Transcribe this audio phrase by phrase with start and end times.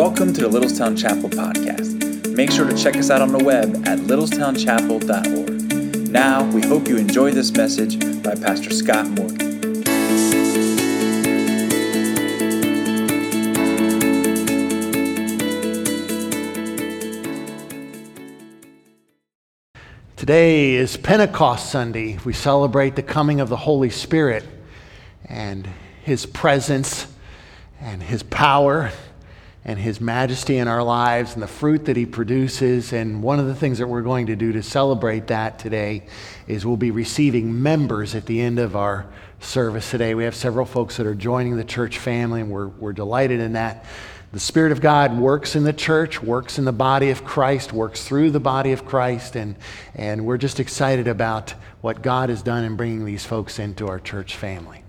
[0.00, 2.34] Welcome to the Littlestown Chapel podcast.
[2.34, 6.10] Make sure to check us out on the web at littlestownchapel.org.
[6.10, 9.82] Now, we hope you enjoy this message by Pastor Scott Morgan.
[20.16, 22.18] Today is Pentecost Sunday.
[22.24, 24.46] We celebrate the coming of the Holy Spirit
[25.26, 25.68] and
[26.02, 27.06] His presence
[27.82, 28.92] and His power
[29.64, 32.92] and His majesty in our lives and the fruit that He produces.
[32.92, 36.06] And one of the things that we're going to do to celebrate that today
[36.46, 39.06] is we'll be receiving members at the end of our
[39.40, 40.14] service today.
[40.14, 43.54] We have several folks that are joining the church family, and we're, we're delighted in
[43.54, 43.84] that.
[44.32, 48.04] The Spirit of God works in the church, works in the body of Christ, works
[48.06, 49.56] through the body of Christ, and,
[49.96, 53.98] and we're just excited about what God has done in bringing these folks into our
[53.98, 54.84] church family.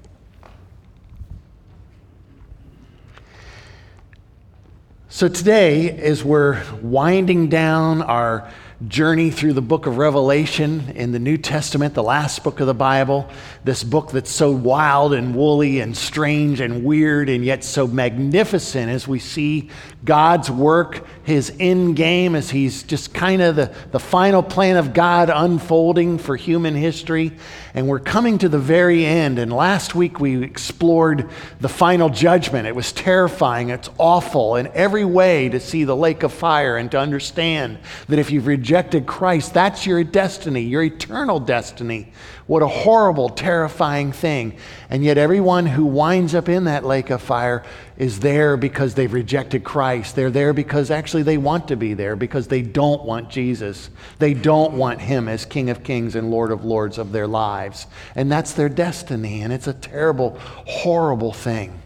[5.14, 8.50] So, today, as we're winding down our
[8.88, 12.74] journey through the book of Revelation in the New Testament, the last book of the
[12.74, 13.30] Bible,
[13.66, 18.90] this book that's so wild and woolly and strange and weird and yet so magnificent
[18.90, 19.70] as we see
[20.06, 24.94] God's work, his end game, as he's just kind of the, the final plan of
[24.94, 27.34] God unfolding for human history.
[27.74, 29.40] And we're coming to the very end.
[29.40, 32.68] And last week we explored the final judgment.
[32.68, 36.92] It was terrifying, it's awful in every way to see the lake of fire and
[36.92, 37.78] to understand
[38.08, 42.12] that if you've rejected Christ, that's your destiny, your eternal destiny.
[42.48, 44.58] What a horrible, terrifying thing.
[44.90, 47.64] And yet, everyone who winds up in that lake of fire
[48.02, 50.16] is there because they've rejected Christ.
[50.16, 53.92] They're there because actually they want to be there, because they don't want Jesus.
[54.18, 57.86] They don't want Him as King of Kings and Lord of Lords of their lives.
[58.16, 59.44] And that's their destiny.
[59.44, 61.80] And it's a terrible, horrible thing.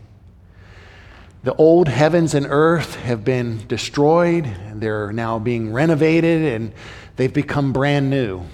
[1.44, 6.72] The old heavens and earth have been destroyed, and they're now being renovated, and
[7.17, 8.45] they've become brand new.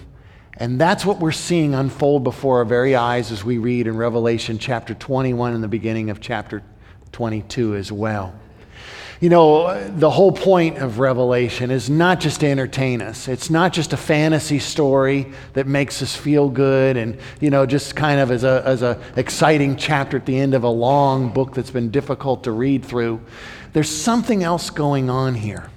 [0.57, 4.57] And that's what we're seeing unfold before our very eyes as we read in Revelation
[4.57, 6.63] chapter 21 and the beginning of chapter
[7.11, 8.33] 22 as well.
[9.21, 13.27] You know, the whole point of Revelation is not just to entertain us.
[13.27, 17.95] It's not just a fantasy story that makes us feel good and, you know, just
[17.95, 21.53] kind of as a, as a exciting chapter at the end of a long book
[21.53, 23.21] that's been difficult to read through.
[23.73, 25.69] There's something else going on here.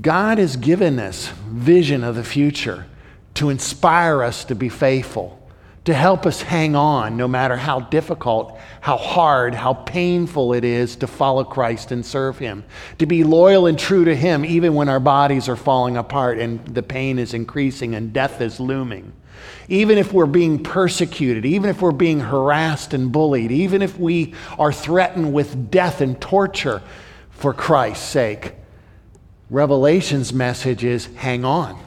[0.00, 2.86] God has given us vision of the future
[3.34, 5.41] to inspire us to be faithful,
[5.84, 10.94] to help us hang on no matter how difficult, how hard, how painful it is
[10.96, 12.64] to follow Christ and serve Him,
[12.98, 16.64] to be loyal and true to Him even when our bodies are falling apart and
[16.66, 19.12] the pain is increasing and death is looming.
[19.68, 24.34] Even if we're being persecuted, even if we're being harassed and bullied, even if we
[24.58, 26.80] are threatened with death and torture
[27.30, 28.54] for Christ's sake,
[29.50, 31.78] Revelation's message is hang on.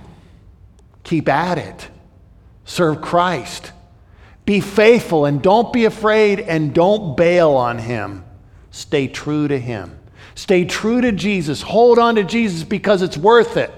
[1.04, 1.90] Keep at it.
[2.66, 3.72] Serve Christ.
[4.46, 8.24] Be faithful and don't be afraid and don't bail on Him.
[8.72, 10.00] Stay true to Him.
[10.36, 11.62] Stay true to Jesus.
[11.62, 13.72] Hold on to Jesus because it's worth it.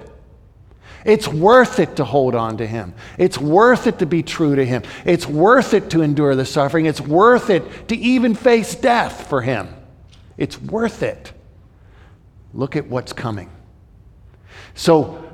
[1.06, 2.94] It's worth it to hold on to Him.
[3.18, 4.84] It's worth it to be true to Him.
[5.06, 6.86] It's worth it to endure the suffering.
[6.86, 9.74] It's worth it to even face death for Him.
[10.38, 11.32] It's worth it.
[12.54, 13.50] Look at what's coming.
[14.76, 15.27] So,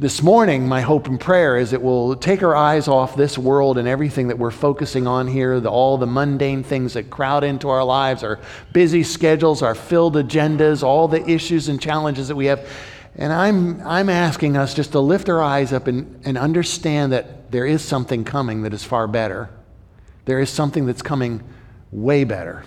[0.00, 3.76] this morning, my hope and prayer is it will take our eyes off this world
[3.76, 7.68] and everything that we're focusing on here, the, all the mundane things that crowd into
[7.68, 8.40] our lives, our
[8.72, 12.66] busy schedules, our filled agendas, all the issues and challenges that we have.
[13.16, 17.52] And I'm, I'm asking us just to lift our eyes up and, and understand that
[17.52, 19.50] there is something coming that is far better.
[20.24, 21.42] There is something that's coming
[21.92, 22.64] way better.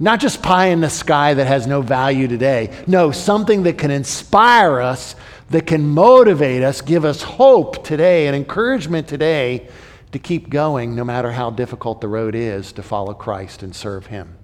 [0.00, 2.76] Not just pie in the sky that has no value today.
[2.88, 5.14] No, something that can inspire us
[5.50, 9.68] that can motivate us, give us hope today and encouragement today
[10.12, 14.06] to keep going no matter how difficult the road is to follow Christ and serve
[14.06, 14.36] Him.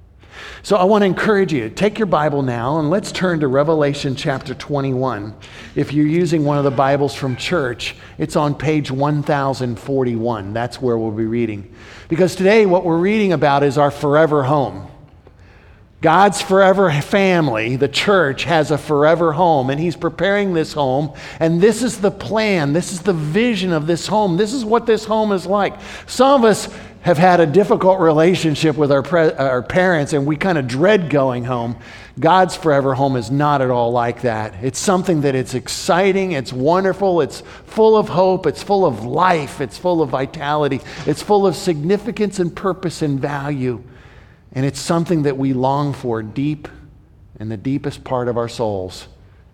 [0.63, 4.17] So I want to encourage you take your Bible now and let's turn to Revelation
[4.17, 5.35] chapter 21.
[5.75, 10.53] If you're using one of the Bibles from church, it's on page 1041.
[10.53, 11.73] That's where we'll be reading.
[12.09, 14.89] Because today, what we're reading about is our forever home.
[16.05, 21.15] God's forever family, the church, has a forever home, and He's preparing this home.
[21.41, 24.37] And this is the plan, this is the vision of this home.
[24.37, 25.73] This is what this home is like.
[26.07, 26.69] Some of us
[27.01, 31.09] have had a difficult relationship with our, pre- our parents, and we kind of dread
[31.09, 31.79] going home.
[32.21, 34.63] God's forever home is not at all like that.
[34.63, 39.63] It's something that it's exciting, it's wonderful, it's full of hope, it's full of life,
[39.63, 43.83] it's full of vitality, it's full of significance and purpose and value.
[44.55, 46.69] And it's something that we long for deep
[47.41, 49.09] in the deepest part of our souls,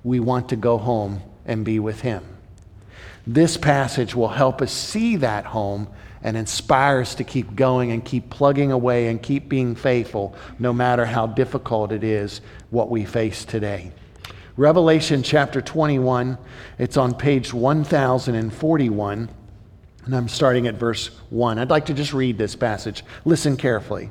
[0.05, 2.25] we want to go home and be with Him.
[3.27, 5.89] This passage will help us see that home
[6.23, 10.73] and inspire us to keep going and keep plugging away and keep being faithful no
[10.73, 13.93] matter how difficult it is what we face today.
[14.57, 16.37] Revelation chapter 21,
[16.79, 19.31] it's on page 1041,
[20.05, 21.59] and I'm starting at verse 1.
[21.59, 23.03] I'd like to just read this passage.
[23.25, 24.11] Listen carefully.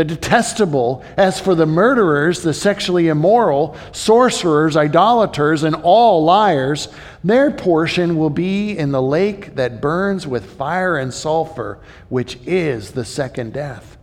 [0.00, 6.88] the detestable, as for the murderers, the sexually immoral, sorcerers, idolaters, and all liars,
[7.22, 12.92] their portion will be in the lake that burns with fire and sulfur, which is
[12.92, 13.98] the second death.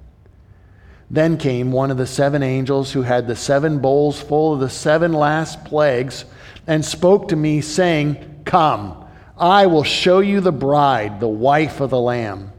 [1.10, 4.70] Then came one of the seven angels who had the seven bowls full of the
[4.70, 6.26] seven last plagues
[6.68, 9.04] and spoke to me, saying, Come,
[9.36, 12.52] I will show you the bride, the wife of the Lamb.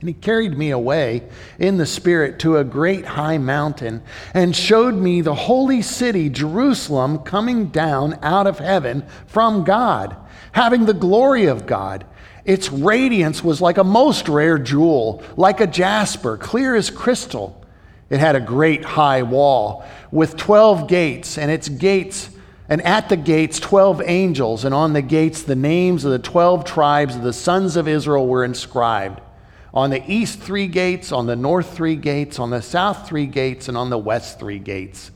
[0.00, 1.24] And he carried me away
[1.58, 4.02] in the Spirit to a great high mountain
[4.32, 10.16] and showed me the holy city, Jerusalem, coming down out of heaven from God,
[10.52, 12.06] having the glory of God.
[12.44, 17.64] Its radiance was like a most rare jewel, like a jasper, clear as crystal.
[18.08, 22.30] It had a great high wall with 12 gates, and its gates,
[22.68, 26.64] and at the gates, 12 angels, and on the gates, the names of the 12
[26.64, 29.20] tribes of the sons of Israel were inscribed
[29.72, 33.68] on the east three gates, on the north three gates, on the south three gates,
[33.68, 35.10] and on the west three gates.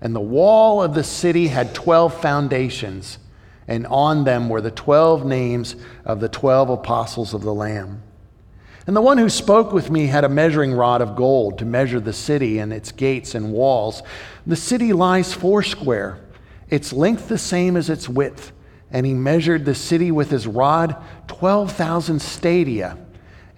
[0.00, 3.18] And the wall of the city had 12 foundations,
[3.66, 5.74] and on them were the 12 names
[6.04, 8.02] of the 12 apostles of the Lamb.
[8.86, 12.00] And the one who spoke with me had a measuring rod of gold to measure
[12.00, 14.02] the city and its gates and walls.
[14.46, 16.18] The city lies foursquare,
[16.70, 18.52] its length the same as its width.
[18.90, 20.96] And he measured the city with his rod
[21.26, 22.96] 12,000 stadia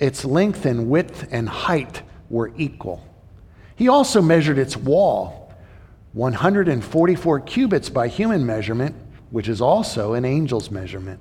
[0.01, 3.05] its length and width and height were equal.
[3.77, 5.55] He also measured its wall,
[6.15, 8.97] 144 cubits by human measurement,
[9.31, 11.21] which is also an angel's measurement.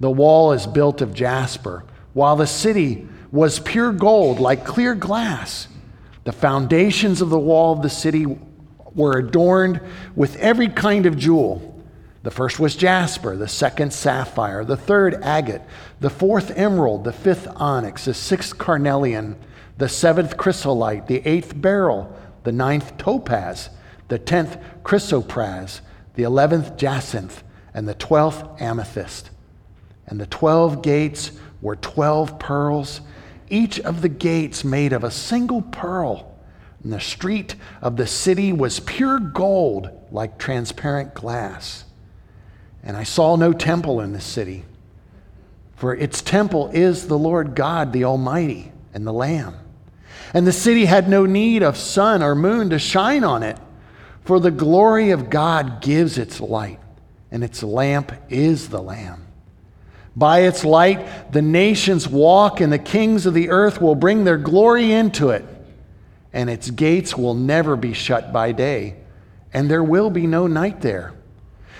[0.00, 1.84] The wall is built of jasper,
[2.14, 5.68] while the city was pure gold, like clear glass.
[6.24, 8.26] The foundations of the wall of the city
[8.94, 9.80] were adorned
[10.14, 11.77] with every kind of jewel.
[12.28, 15.62] The first was jasper, the second sapphire, the third agate,
[15.98, 19.34] the fourth emerald, the fifth onyx, the sixth carnelian,
[19.78, 23.70] the seventh chrysolite, the eighth beryl, the ninth topaz,
[24.08, 25.80] the tenth chrysoprase,
[26.16, 27.42] the eleventh jacinth,
[27.72, 29.30] and the twelfth amethyst.
[30.06, 31.32] And the twelve gates
[31.62, 33.00] were twelve pearls,
[33.48, 36.38] each of the gates made of a single pearl.
[36.84, 41.86] And the street of the city was pure gold, like transparent glass.
[42.82, 44.64] And I saw no temple in this city,
[45.76, 49.54] for its temple is the Lord God, the Almighty, and the Lamb.
[50.34, 53.58] And the city had no need of sun or moon to shine on it,
[54.24, 56.80] for the glory of God gives its light,
[57.30, 59.26] and its lamp is the Lamb.
[60.14, 64.36] By its light, the nations walk, and the kings of the earth will bring their
[64.36, 65.44] glory into it,
[66.32, 68.96] and its gates will never be shut by day,
[69.52, 71.14] and there will be no night there.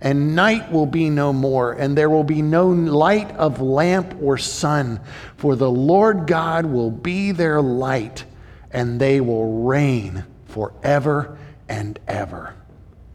[0.00, 4.36] And night will be no more, and there will be no light of lamp or
[4.36, 5.00] sun,
[5.36, 8.24] for the Lord God will be their light,
[8.70, 11.38] and they will reign forever
[11.68, 12.54] and ever.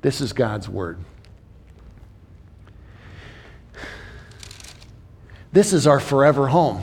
[0.02, 0.98] This is God's word.
[5.54, 6.82] This is our forever home.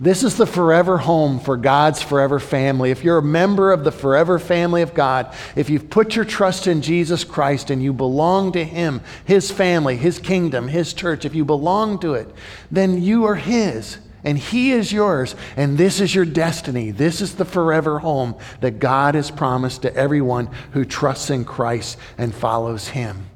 [0.00, 2.90] This is the forever home for God's forever family.
[2.90, 6.66] If you're a member of the forever family of God, if you've put your trust
[6.66, 11.34] in Jesus Christ and you belong to Him, His family, His kingdom, His church, if
[11.34, 12.28] you belong to it,
[12.70, 15.36] then you are His and He is yours.
[15.56, 16.90] And this is your destiny.
[16.90, 21.98] This is the forever home that God has promised to everyone who trusts in Christ
[22.18, 23.26] and follows Him.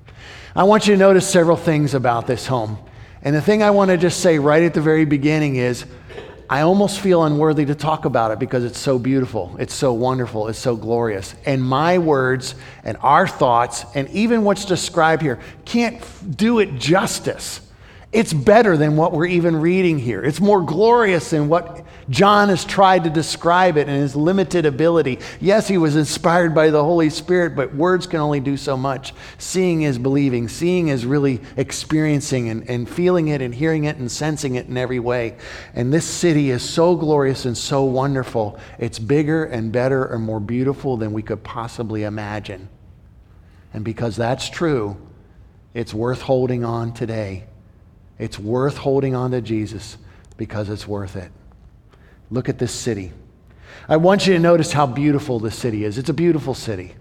[0.56, 2.78] I want you to notice several things about this home.
[3.22, 5.84] And the thing I want to just say right at the very beginning is
[6.50, 10.48] I almost feel unworthy to talk about it because it's so beautiful, it's so wonderful,
[10.48, 11.34] it's so glorious.
[11.44, 16.00] And my words and our thoughts, and even what's described here, can't
[16.36, 17.60] do it justice.
[18.12, 20.24] It's better than what we're even reading here.
[20.24, 25.18] It's more glorious than what John has tried to describe it in his limited ability.
[25.40, 29.12] Yes, he was inspired by the Holy Spirit, but words can only do so much.
[29.36, 34.10] Seeing is believing, seeing is really experiencing and, and feeling it and hearing it and
[34.10, 35.36] sensing it in every way.
[35.74, 38.58] And this city is so glorious and so wonderful.
[38.78, 42.70] It's bigger and better and more beautiful than we could possibly imagine.
[43.74, 44.96] And because that's true,
[45.74, 47.44] it's worth holding on today.
[48.18, 49.98] It's worth holding on to Jesus
[50.38, 51.30] because it's worth it.
[52.30, 53.12] Look at this city.
[53.88, 55.98] I want you to notice how beautiful this city is.
[55.98, 56.94] It's a beautiful city.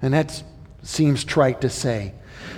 [0.00, 0.42] And that
[0.82, 2.14] seems trite to say.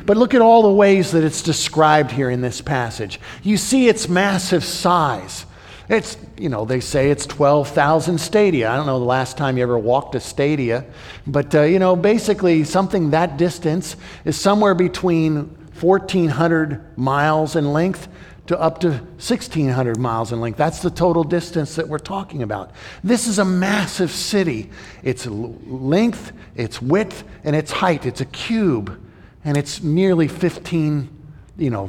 [0.06, 3.20] But look at all the ways that it's described here in this passage.
[3.42, 5.46] You see its massive size.
[5.88, 8.70] It's, you know, they say it's 12,000 stadia.
[8.70, 10.86] I don't know the last time you ever walked a stadia,
[11.26, 18.08] but, uh, you know, basically something that distance is somewhere between 1,400 miles in length
[18.46, 20.56] to up to 1,600 miles in length.
[20.56, 22.72] That's the total distance that we're talking about.
[23.02, 24.70] This is a massive city.
[25.02, 28.04] Its length, its width, and its height.
[28.04, 29.00] It's a cube,
[29.44, 31.08] and it's nearly 15,
[31.56, 31.86] you know,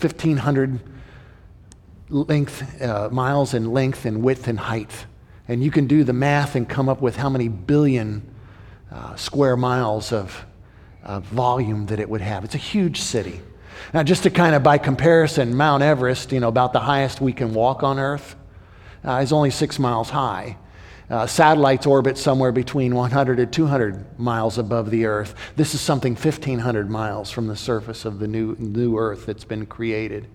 [0.00, 0.80] 1,500
[2.08, 5.06] length, uh, miles in length and width and height.
[5.48, 8.22] And you can do the math and come up with how many billion
[8.92, 10.46] uh, square miles of
[11.02, 12.44] uh, volume that it would have.
[12.44, 13.40] It's a huge city.
[13.92, 17.32] Now, just to kind of by comparison, Mount Everest, you know, about the highest we
[17.32, 18.36] can walk on Earth,
[19.04, 20.56] uh, is only six miles high.
[21.10, 25.34] Uh, satellites orbit somewhere between 100 to 200 miles above the Earth.
[25.56, 29.66] This is something 1,500 miles from the surface of the new, new Earth that's been
[29.66, 30.28] created.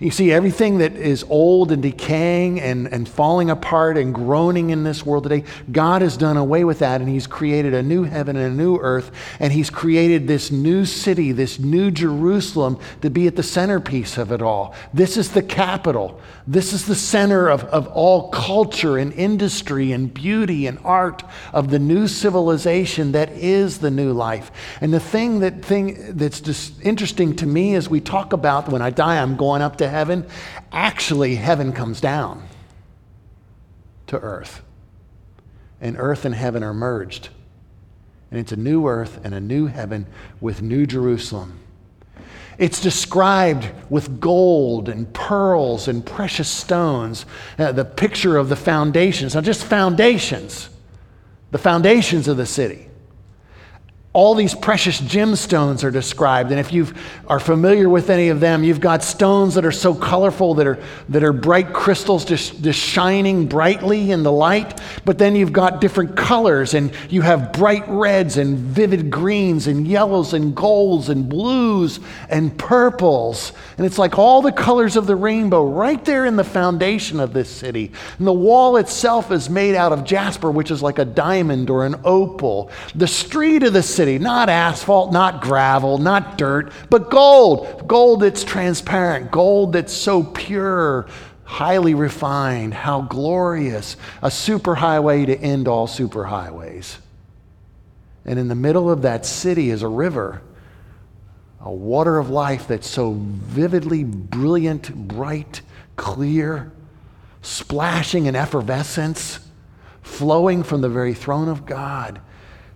[0.00, 4.82] You see, everything that is old and decaying and, and falling apart and groaning in
[4.82, 8.36] this world today, God has done away with that and He's created a new heaven
[8.36, 9.12] and a new earth.
[9.38, 14.32] And He's created this new city, this new Jerusalem to be at the centerpiece of
[14.32, 14.74] it all.
[14.92, 16.20] This is the capital.
[16.46, 21.22] This is the center of, of all culture and industry and beauty and art
[21.52, 24.50] of the new civilization that is the new life.
[24.80, 28.82] And the thing, that, thing that's just interesting to me as we talk about when
[28.82, 30.26] I die, I'm going up to heaven,
[30.72, 32.46] actually, heaven comes down
[34.08, 34.62] to earth.
[35.80, 37.28] And earth and heaven are merged.
[38.30, 40.06] And it's a new earth and a new heaven
[40.40, 41.60] with New Jerusalem.
[42.58, 47.26] It's described with gold and pearls and precious stones,
[47.58, 50.68] uh, the picture of the foundations, not just foundations,
[51.50, 52.83] the foundations of the city
[54.14, 56.52] all these precious gemstones are described.
[56.52, 56.86] And if you
[57.26, 60.78] are familiar with any of them you've got stones that are so colorful that are,
[61.08, 64.80] that are bright crystals just, just shining brightly in the light.
[65.04, 69.84] But then you've got different colors and you have bright reds and vivid greens and
[69.84, 73.52] yellows and golds and blues and purples.
[73.76, 77.32] And it's like all the colors of the rainbow right there in the foundation of
[77.32, 77.90] this city.
[78.18, 81.84] And the wall itself is made out of jasper which is like a diamond or
[81.84, 82.70] an opal.
[82.94, 87.88] The street of the city city, not asphalt, not gravel, not dirt, but gold.
[87.88, 91.06] Gold that's transparent, gold that's so pure,
[91.44, 92.74] highly refined.
[92.74, 93.96] How glorious.
[94.20, 96.98] A superhighway to end all superhighways.
[98.26, 100.42] And in the middle of that city is a river,
[101.60, 105.62] a water of life that's so vividly brilliant, bright,
[105.96, 106.72] clear,
[107.40, 109.40] splashing in effervescence,
[110.02, 112.20] flowing from the very throne of God,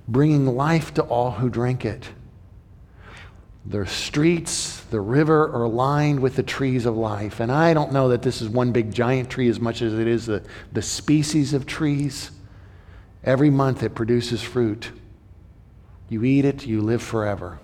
[0.09, 2.09] bringing life to all who drink it.
[3.67, 7.39] The streets, the river are lined with the trees of life.
[7.39, 10.09] And I don't know that this is one big giant tree as much as it
[10.09, 12.31] is the, the species of trees.
[13.23, 14.91] Every month it produces fruit.
[16.09, 17.59] You eat it, you live forever.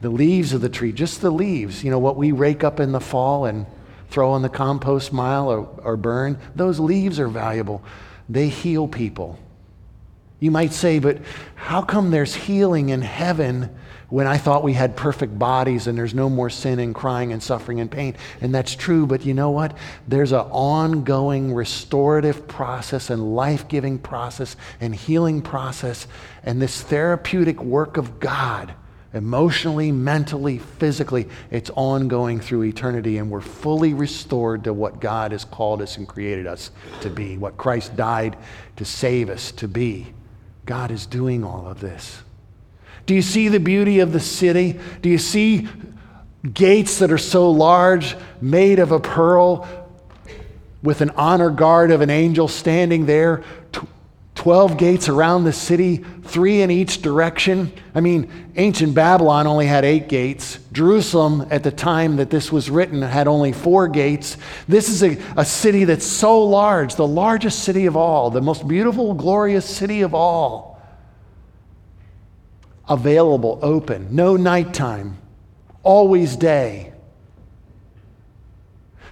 [0.00, 2.90] The leaves of the tree, just the leaves, you know, what we rake up in
[2.90, 3.66] the fall and
[4.10, 7.84] throw on the compost mile or, or burn, those leaves are valuable.
[8.28, 9.38] They heal people.
[10.40, 11.18] You might say, but
[11.56, 13.74] how come there's healing in heaven
[14.08, 17.42] when I thought we had perfect bodies and there's no more sin and crying and
[17.42, 18.14] suffering and pain?
[18.40, 19.76] And that's true, but you know what?
[20.06, 26.06] There's an ongoing restorative process and life giving process and healing process
[26.44, 28.74] and this therapeutic work of God
[29.14, 31.26] emotionally, mentally, physically.
[31.50, 36.06] It's ongoing through eternity, and we're fully restored to what God has called us and
[36.06, 38.36] created us to be, what Christ died
[38.76, 40.12] to save us to be.
[40.68, 42.22] God is doing all of this.
[43.06, 44.78] Do you see the beauty of the city?
[45.00, 45.66] Do you see
[46.52, 49.66] gates that are so large, made of a pearl,
[50.82, 53.42] with an honor guard of an angel standing there?
[54.38, 57.72] 12 gates around the city, three in each direction.
[57.92, 60.60] I mean, ancient Babylon only had eight gates.
[60.70, 64.36] Jerusalem, at the time that this was written, had only four gates.
[64.68, 68.68] This is a, a city that's so large, the largest city of all, the most
[68.68, 70.80] beautiful, glorious city of all.
[72.88, 75.18] Available, open, no nighttime,
[75.82, 76.92] always day.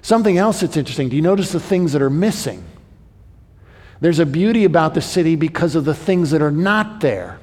[0.02, 2.62] Something else that's interesting do you notice the things that are missing?
[4.00, 7.38] There's a beauty about the city because of the things that are not there.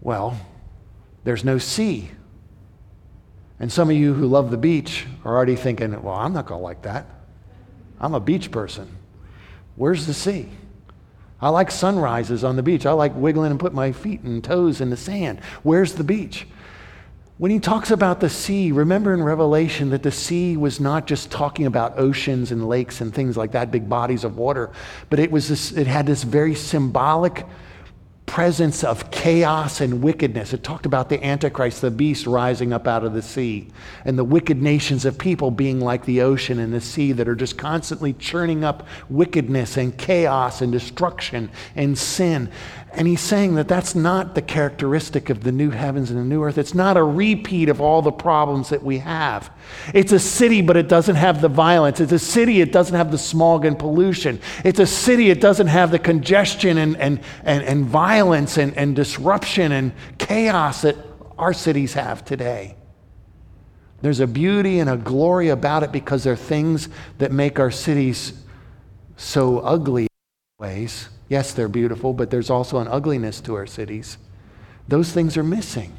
[0.00, 0.38] Well,
[1.24, 2.10] there's no sea.
[3.60, 6.60] And some of you who love the beach are already thinking, well, I'm not going
[6.60, 7.06] to like that.
[8.00, 8.96] I'm a beach person.
[9.76, 10.48] Where's the sea?
[11.40, 12.86] I like sunrises on the beach.
[12.86, 15.40] I like wiggling and put my feet and toes in the sand.
[15.62, 16.46] Where's the beach?
[17.42, 21.28] When he talks about the sea, remember in Revelation that the sea was not just
[21.28, 24.70] talking about oceans and lakes and things like that, big bodies of water,
[25.10, 27.44] but it, was this, it had this very symbolic
[28.26, 30.52] presence of chaos and wickedness.
[30.52, 33.68] It talked about the Antichrist, the beast rising up out of the sea,
[34.04, 37.34] and the wicked nations of people being like the ocean and the sea that are
[37.34, 42.50] just constantly churning up wickedness and chaos and destruction and sin.
[42.94, 46.42] And he's saying that that's not the characteristic of the new heavens and the new
[46.42, 46.58] earth.
[46.58, 49.50] It's not a repeat of all the problems that we have.
[49.94, 52.00] It's a city, but it doesn't have the violence.
[52.00, 54.40] It's a city, it doesn't have the smog and pollution.
[54.62, 58.94] It's a city, it doesn't have the congestion and, and, and, and violence and, and
[58.94, 60.96] disruption and chaos that
[61.38, 62.76] our cities have today.
[64.02, 67.70] There's a beauty and a glory about it because there are things that make our
[67.70, 68.34] cities
[69.16, 70.08] so ugly in
[70.58, 71.08] ways.
[71.32, 74.18] Yes, they're beautiful, but there's also an ugliness to our cities.
[74.86, 75.98] Those things are missing.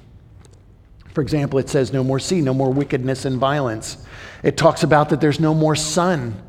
[1.15, 3.97] For example, it says no more sea, no more wickedness and violence.
[4.43, 6.39] It talks about that there's no more sun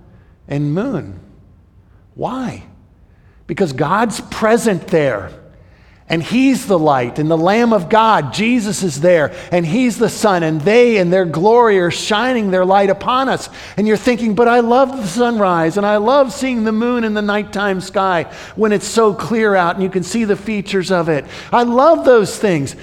[0.49, 1.18] and moon.
[2.14, 2.64] Why?
[3.47, 5.31] Because God's present there.
[6.07, 10.11] And he's the light, and the Lamb of God, Jesus, is there, and he's the
[10.11, 13.49] sun, and they and their glory are shining their light upon us.
[13.79, 17.14] And you're thinking, but I love the sunrise, and I love seeing the moon in
[17.14, 21.09] the nighttime sky when it's so clear out and you can see the features of
[21.09, 21.25] it.
[21.51, 22.77] I love those things.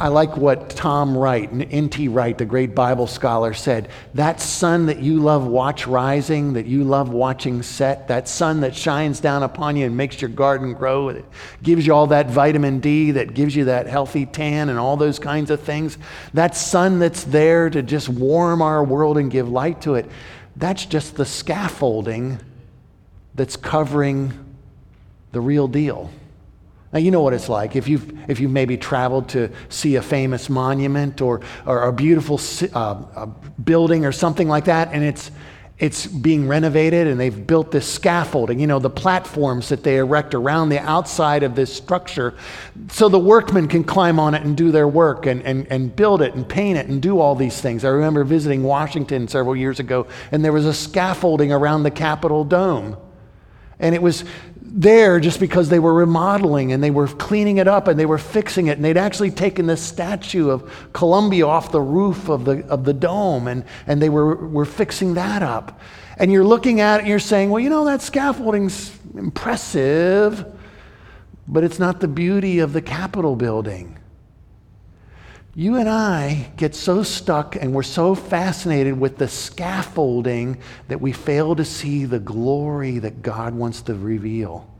[0.00, 2.06] I like what Tom Wright, N.T.
[2.06, 3.88] Wright, the great Bible scholar, said.
[4.14, 8.76] That sun that you love watch rising, that you love watching set, that sun that
[8.76, 11.24] shines down upon you and makes your garden grow, it
[11.64, 15.18] gives you all that vitamin D, that gives you that healthy tan and all those
[15.18, 15.98] kinds of things.
[16.32, 20.06] That sun that's there to just warm our world and give light to it,
[20.54, 22.38] that's just the scaffolding
[23.34, 24.32] that's covering
[25.32, 26.10] the real deal.
[26.92, 27.76] Now, you know what it's like.
[27.76, 32.40] If you've, if you've maybe traveled to see a famous monument or, or a beautiful
[32.74, 33.26] uh, a
[33.60, 35.30] building or something like that, and it's,
[35.78, 40.34] it's being renovated and they've built this scaffolding, you know, the platforms that they erect
[40.34, 42.34] around the outside of this structure
[42.90, 46.20] so the workmen can climb on it and do their work and, and, and build
[46.20, 47.84] it and paint it and do all these things.
[47.84, 52.44] I remember visiting Washington several years ago and there was a scaffolding around the Capitol
[52.44, 52.96] Dome.
[53.78, 54.24] And it was
[54.70, 58.18] there just because they were remodeling and they were cleaning it up and they were
[58.18, 58.76] fixing it.
[58.76, 62.92] And they'd actually taken this statue of Columbia off the roof of the, of the
[62.92, 65.80] dome and, and they were, were fixing that up.
[66.18, 70.44] And you're looking at it and you're saying, well, you know, that scaffolding's impressive,
[71.46, 73.97] but it's not the beauty of the Capitol building.
[75.58, 81.10] You and I get so stuck and we're so fascinated with the scaffolding that we
[81.10, 84.72] fail to see the glory that God wants to reveal.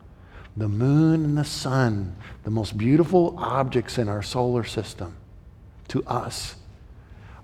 [0.56, 2.14] The moon and the sun,
[2.44, 5.16] the most beautiful objects in our solar system,
[5.88, 6.54] to us,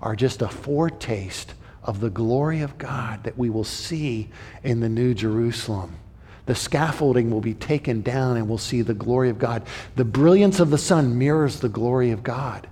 [0.01, 4.29] are just a foretaste of the glory of God that we will see
[4.63, 5.97] in the New Jerusalem.
[6.45, 9.63] The scaffolding will be taken down and we'll see the glory of God.
[9.97, 12.69] The brilliance of the sun mirrors the glory of God.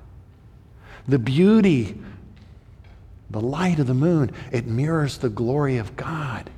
[1.07, 1.97] The beauty,
[3.29, 6.49] the light of the moon, it mirrors the glory of God.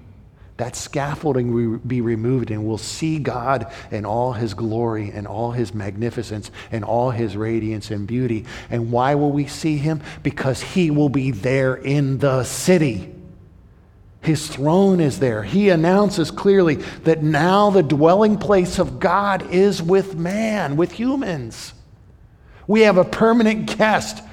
[0.58, 5.52] That scaffolding will be removed, and we'll see God in all his glory and all
[5.52, 8.46] his magnificence and all his radiance and beauty.
[8.70, 10.02] And why will we see him?
[10.24, 13.14] Because he will be there in the city.
[14.22, 15.44] His throne is there.
[15.44, 21.74] He announces clearly that now the dwelling place of God is with man, with humans.
[22.66, 24.24] We have a permanent guest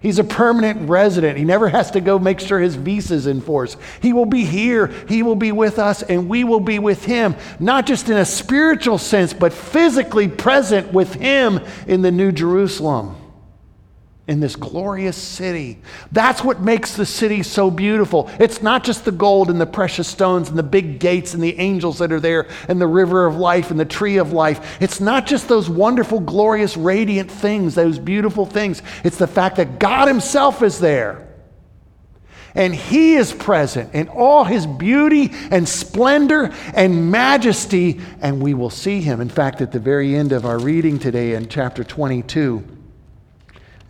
[0.00, 1.36] He's a permanent resident.
[1.36, 3.76] He never has to go make sure his visa is in force.
[4.00, 4.86] He will be here.
[5.08, 8.24] He will be with us, and we will be with him, not just in a
[8.24, 13.19] spiritual sense, but physically present with him in the New Jerusalem
[14.30, 15.76] in this glorious city.
[16.12, 18.30] That's what makes the city so beautiful.
[18.38, 21.58] It's not just the gold and the precious stones and the big gates and the
[21.58, 24.80] angels that are there and the river of life and the tree of life.
[24.80, 28.82] It's not just those wonderful, glorious, radiant things, those beautiful things.
[29.02, 31.26] It's the fact that God Himself is there.
[32.54, 38.70] And He is present in all His beauty and splendor and majesty, and we will
[38.70, 39.20] see Him.
[39.20, 42.76] In fact, at the very end of our reading today in chapter 22,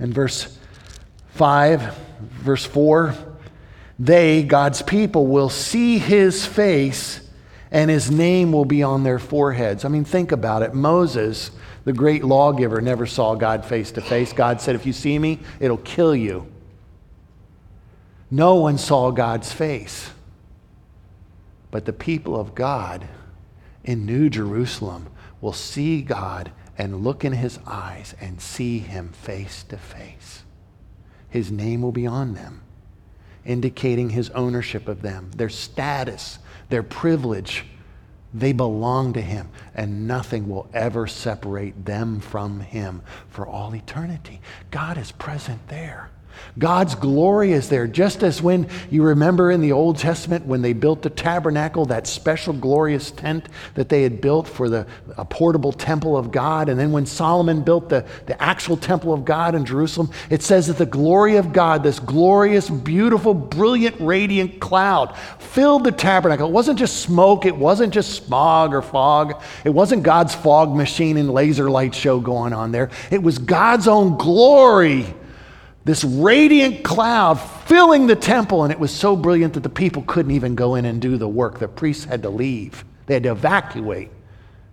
[0.00, 0.58] in verse
[1.34, 1.96] 5,
[2.42, 3.14] verse 4,
[3.98, 7.20] they, God's people, will see his face
[7.70, 9.84] and his name will be on their foreheads.
[9.84, 10.74] I mean, think about it.
[10.74, 11.50] Moses,
[11.84, 14.32] the great lawgiver, never saw God face to face.
[14.32, 16.46] God said, If you see me, it'll kill you.
[18.30, 20.10] No one saw God's face.
[21.70, 23.06] But the people of God
[23.84, 25.06] in New Jerusalem
[25.40, 30.44] will see God and look in his eyes and see him face to face.
[31.28, 32.62] His name will be on them,
[33.44, 36.38] indicating his ownership of them, their status,
[36.70, 37.66] their privilege.
[38.32, 44.40] They belong to him, and nothing will ever separate them from him for all eternity.
[44.70, 46.08] God is present there.
[46.58, 47.86] God's glory is there.
[47.86, 52.06] Just as when you remember in the Old Testament when they built the tabernacle, that
[52.06, 56.68] special glorious tent that they had built for the a portable temple of God.
[56.68, 60.66] And then when Solomon built the, the actual temple of God in Jerusalem, it says
[60.66, 66.48] that the glory of God, this glorious, beautiful, brilliant, radiant cloud, filled the tabernacle.
[66.48, 71.16] It wasn't just smoke, it wasn't just smog or fog, it wasn't God's fog machine
[71.16, 72.90] and laser light show going on there.
[73.10, 75.14] It was God's own glory
[75.84, 80.32] this radiant cloud filling the temple, and it was so brilliant that the people couldn't
[80.32, 81.58] even go in and do the work.
[81.58, 84.10] The priests had to leave, they had to evacuate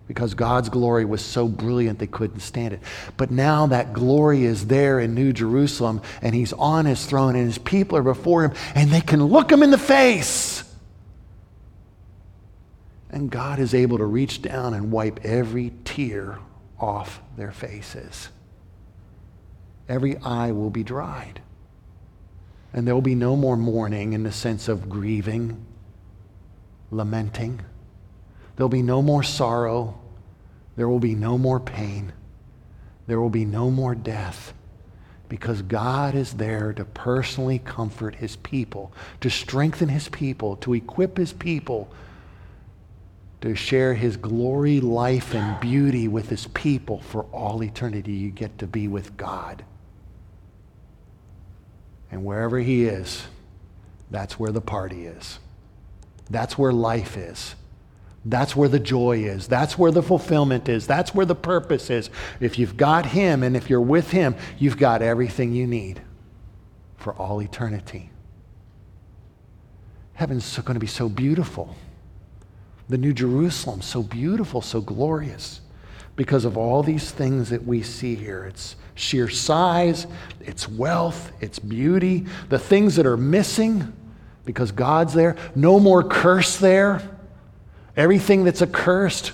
[0.06, 2.80] because God's glory was so brilliant they couldn't stand it.
[3.18, 7.44] But now that glory is there in New Jerusalem, and He's on His throne, and
[7.44, 10.64] His people are before Him, and they can look Him in the face.
[13.10, 16.38] And God is able to reach down and wipe every tear
[16.78, 18.30] off their faces
[19.88, 21.40] every eye will be dried.
[22.72, 25.64] And there will be no more mourning in the sense of grieving,
[26.90, 27.60] lamenting.
[28.56, 29.98] There'll be no more sorrow.
[30.76, 32.12] There will be no more pain.
[33.06, 34.52] There will be no more death
[35.28, 41.16] because God is there to personally comfort his people, to strengthen his people, to equip
[41.16, 41.90] his people
[43.40, 48.12] to share his glory, life, and beauty with his people for all eternity.
[48.12, 49.64] You get to be with God.
[52.10, 53.26] And wherever He is,
[54.10, 55.38] that's where the party is.
[56.30, 57.54] That's where life is.
[58.24, 59.48] That's where the joy is.
[59.48, 60.86] That's where the fulfillment is.
[60.86, 62.10] That's where the purpose is.
[62.40, 66.02] If you've got Him and if you're with Him, you've got everything you need
[66.96, 68.10] for all eternity.
[70.14, 71.76] Heaven's going to be so beautiful.
[72.88, 75.60] The New Jerusalem, so beautiful, so glorious
[76.18, 78.44] because of all these things that we see here.
[78.44, 80.06] It's sheer size,
[80.42, 83.94] its wealth, its beauty, the things that are missing
[84.44, 85.36] because God's there.
[85.54, 87.00] No more curse there.
[87.96, 89.32] Everything that's accursed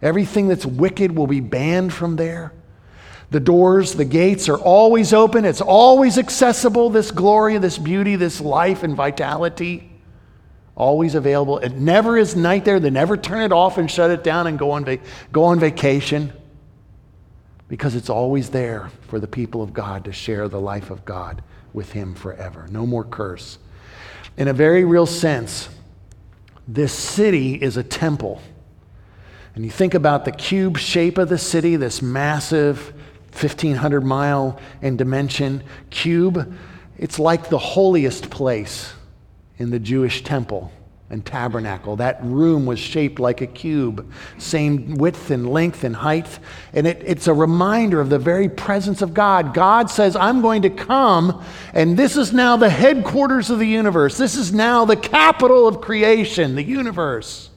[0.00, 2.52] Everything that's wicked will be banned from there.
[3.30, 5.44] The doors, the gates are always open.
[5.44, 9.90] It's always accessible, this glory, this beauty, this life and vitality.
[10.78, 11.58] Always available.
[11.58, 12.78] It never is night there.
[12.78, 15.00] They never turn it off and shut it down and go on, va-
[15.32, 16.32] go on vacation
[17.66, 21.42] because it's always there for the people of God to share the life of God
[21.72, 22.68] with Him forever.
[22.70, 23.58] No more curse.
[24.36, 25.68] In a very real sense,
[26.68, 28.40] this city is a temple.
[29.56, 32.94] And you think about the cube shape of the city, this massive
[33.32, 36.56] 1,500 mile in dimension cube.
[36.96, 38.92] It's like the holiest place
[39.58, 40.72] in the Jewish temple
[41.10, 41.96] and tabernacle.
[41.96, 46.38] That room was shaped like a cube, same width and length and height.
[46.72, 49.54] And it, it's a reminder of the very presence of God.
[49.54, 51.42] God says, I'm going to come,
[51.72, 54.18] and this is now the headquarters of the universe.
[54.18, 57.50] This is now the capital of creation, the universe.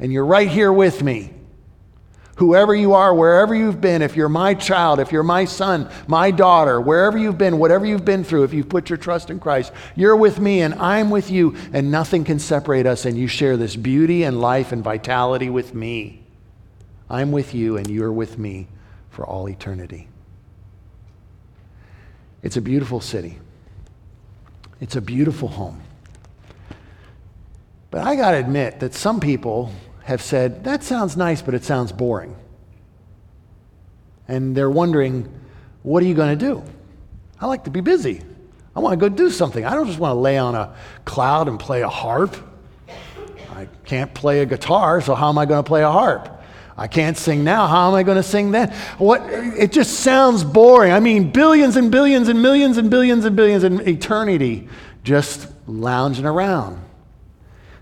[0.00, 1.35] And you're right here with me
[2.36, 6.30] whoever you are, wherever you've been, if you're my child, if you're my son, my
[6.30, 9.72] daughter, wherever you've been, whatever you've been through, if you've put your trust in Christ,
[9.94, 13.56] you're with me and I'm with you, and nothing can separate us, and you share
[13.56, 16.22] this beauty and life and vitality with me.
[17.08, 18.68] I'm with you, and you're with me
[19.10, 20.08] for all eternity.
[22.42, 23.38] It's a beautiful city.
[24.80, 25.82] It's a beautiful home.
[27.90, 29.72] But I got to admit that some people
[30.06, 32.36] have said, that sounds nice, but it sounds boring.
[34.28, 35.28] And they're wondering,
[35.82, 36.62] what are you going to do?
[37.40, 38.22] I like to be busy.
[38.76, 39.64] I want to go do something.
[39.64, 42.36] I don't just want to lay on a cloud and play a harp.
[43.50, 46.30] I can't play a guitar, so how am I going to play a harp?
[46.76, 47.66] I can't sing now.
[47.66, 48.70] How am I going to sing then?
[48.98, 49.22] What?
[49.28, 50.92] It just sounds boring.
[50.92, 54.68] I mean, billions and billions and millions and billions and billions in eternity
[55.02, 56.85] just lounging around.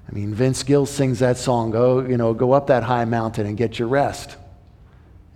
[0.08, 3.46] I mean, Vince Gill sings that song, go, you know, go up that high mountain
[3.46, 4.36] and get your rest.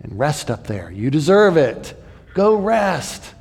[0.01, 0.91] And rest up there.
[0.91, 2.01] You deserve it.
[2.35, 3.35] Go rest.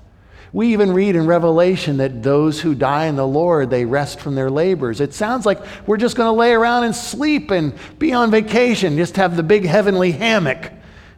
[0.53, 4.33] We even read in Revelation that those who die in the Lord, they rest from
[4.33, 5.01] their labors.
[5.01, 8.97] It sounds like we're just going to lay around and sleep and be on vacation,
[8.97, 10.71] just have the big heavenly hammock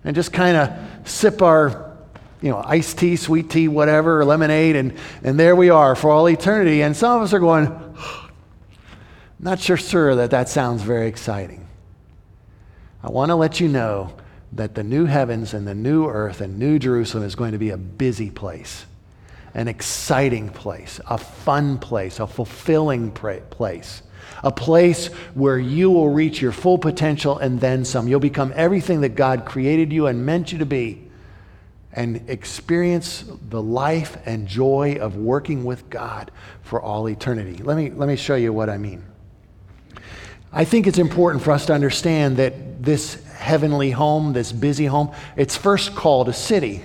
[0.04, 1.96] and just kind of sip our,
[2.42, 6.28] you know, iced tea, sweet tea, whatever, lemonade, and, and there we are for all
[6.28, 6.82] eternity.
[6.82, 7.68] And some of us are going,
[9.40, 11.68] not sure, sir, that that sounds very exciting.
[13.02, 14.14] I want to let you know
[14.52, 17.70] that the new heavens and the new earth and new Jerusalem is going to be
[17.70, 18.86] a busy place,
[19.54, 24.02] an exciting place, a fun place, a fulfilling place,
[24.44, 28.08] a place where you will reach your full potential and then some.
[28.08, 31.06] You'll become everything that God created you and meant you to be
[31.94, 37.64] and experience the life and joy of working with God for all eternity.
[37.64, 39.09] Let me, let me show you what I mean.
[40.52, 45.12] I think it's important for us to understand that this heavenly home, this busy home,
[45.36, 46.84] it's first called a city.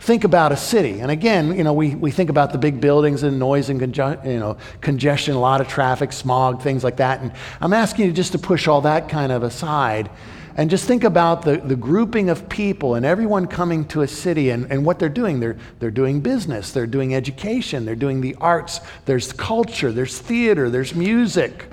[0.00, 1.00] Think about a city.
[1.00, 4.24] And again, you know, we, we think about the big buildings and noise and conge-
[4.24, 7.20] you know, congestion, a lot of traffic, smog, things like that.
[7.20, 10.10] And I'm asking you just to push all that kind of aside
[10.56, 14.50] and just think about the, the grouping of people and everyone coming to a city
[14.50, 15.38] and, and what they're doing.
[15.38, 20.68] They're, they're doing business, they're doing education, they're doing the arts, there's culture, there's theater,
[20.68, 21.66] there's music.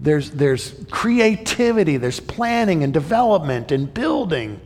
[0.00, 4.60] There's, there's creativity, there's planning and development and building.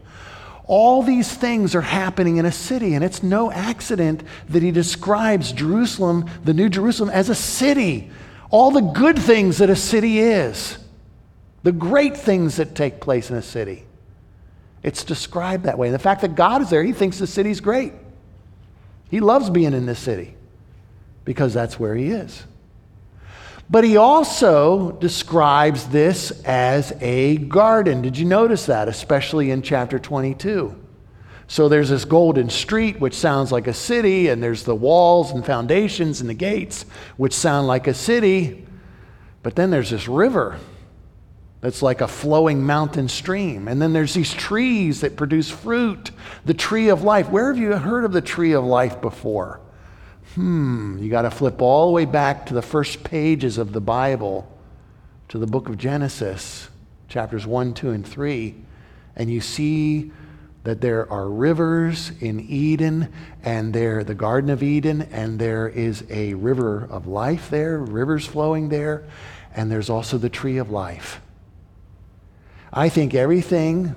[0.65, 5.53] All these things are happening in a city, and it's no accident that he describes
[5.53, 8.11] Jerusalem, the New Jerusalem, as a city.
[8.51, 10.79] All the good things that a city is,
[11.63, 13.85] the great things that take place in a city.
[14.83, 15.89] It's described that way.
[15.89, 17.93] And the fact that God is there, he thinks the city's great.
[19.11, 20.35] He loves being in this city
[21.25, 22.45] because that's where he is.
[23.73, 28.03] But he also describes this as a garden.
[28.03, 30.77] Did you notice that, especially in chapter 22?
[31.47, 35.43] So there's this golden street, which sounds like a city, and there's the walls and
[35.43, 36.85] foundations and the gates,
[37.17, 38.67] which sound like a city.
[39.43, 40.59] But then there's this river
[41.63, 43.69] that's like a flowing mountain stream.
[43.69, 46.11] And then there's these trees that produce fruit,
[46.45, 47.31] the tree of life.
[47.31, 49.62] Where have you heard of the tree of life before?
[50.35, 53.83] Hmm, you got to flip all the way back to the first pages of the
[53.83, 54.51] Bible,
[55.29, 56.71] to the book of Genesis,
[57.07, 58.55] chapters 1, 2, and 3,
[59.15, 60.11] and you see
[60.65, 66.03] that there are rivers in Eden and there the Garden of Eden, and there is
[66.09, 69.05] a river of life there, rivers flowing there,
[69.55, 71.21] and there's also the tree of life.
[72.73, 73.95] I think everything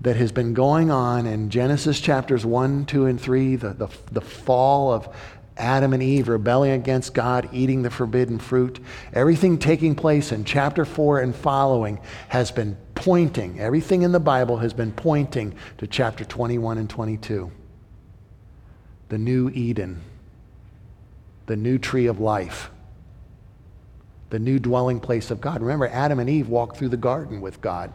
[0.00, 4.20] that has been going on in Genesis chapters 1, 2, and 3, the, the, the
[4.20, 5.08] fall of
[5.56, 8.78] Adam and Eve rebelling against God, eating the forbidden fruit.
[9.12, 14.58] Everything taking place in chapter 4 and following has been pointing, everything in the Bible
[14.58, 17.50] has been pointing to chapter 21 and 22.
[19.08, 20.02] The new Eden,
[21.46, 22.70] the new tree of life,
[24.30, 25.60] the new dwelling place of God.
[25.62, 27.92] Remember, Adam and Eve walked through the garden with God.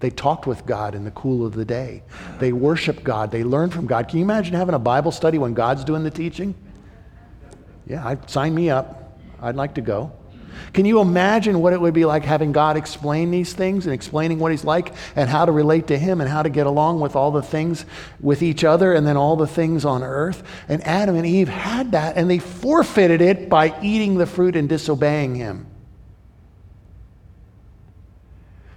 [0.00, 2.02] They talked with God in the cool of the day.
[2.38, 3.30] They worshiped God.
[3.30, 4.08] They learned from God.
[4.08, 6.54] Can you imagine having a Bible study when God's doing the teaching?
[7.86, 9.18] Yeah, I'd, sign me up.
[9.42, 10.12] I'd like to go.
[10.72, 14.38] Can you imagine what it would be like having God explain these things and explaining
[14.38, 17.16] what He's like and how to relate to Him and how to get along with
[17.16, 17.84] all the things
[18.20, 20.42] with each other and then all the things on earth?
[20.68, 24.68] And Adam and Eve had that and they forfeited it by eating the fruit and
[24.68, 25.69] disobeying Him.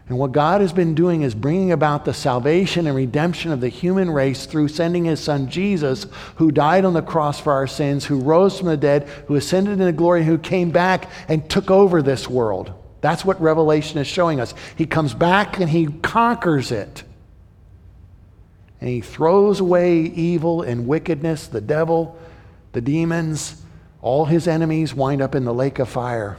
[0.10, 3.70] And what God has been doing is bringing about the salvation and redemption of the
[3.70, 8.06] human race through sending his son Jesus, who died on the cross for our sins,
[8.06, 12.02] who rose from the dead, who ascended into glory, who came back and took over
[12.02, 12.74] this world.
[13.00, 14.54] That's what Revelation is showing us.
[14.78, 17.04] He comes back and he conquers it.
[18.82, 22.20] And he throws away evil and wickedness, the devil,
[22.74, 23.62] the demons,
[24.02, 26.38] all his enemies wind up in the lake of fire.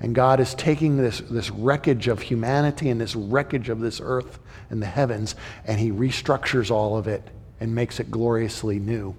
[0.00, 4.38] And God is taking this, this wreckage of humanity and this wreckage of this earth
[4.70, 5.34] and the heavens,
[5.64, 7.28] and He restructures all of it
[7.60, 9.16] and makes it gloriously new.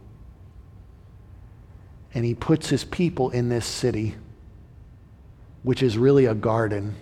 [2.13, 4.15] And He puts His people in this city,
[5.63, 6.95] which is really a garden.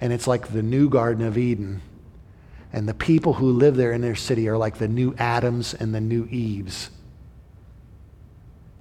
[0.00, 1.80] And it's like the new Garden of Eden.
[2.72, 5.94] And the people who live there in their city are like the new Adams and
[5.94, 6.90] the new Eves.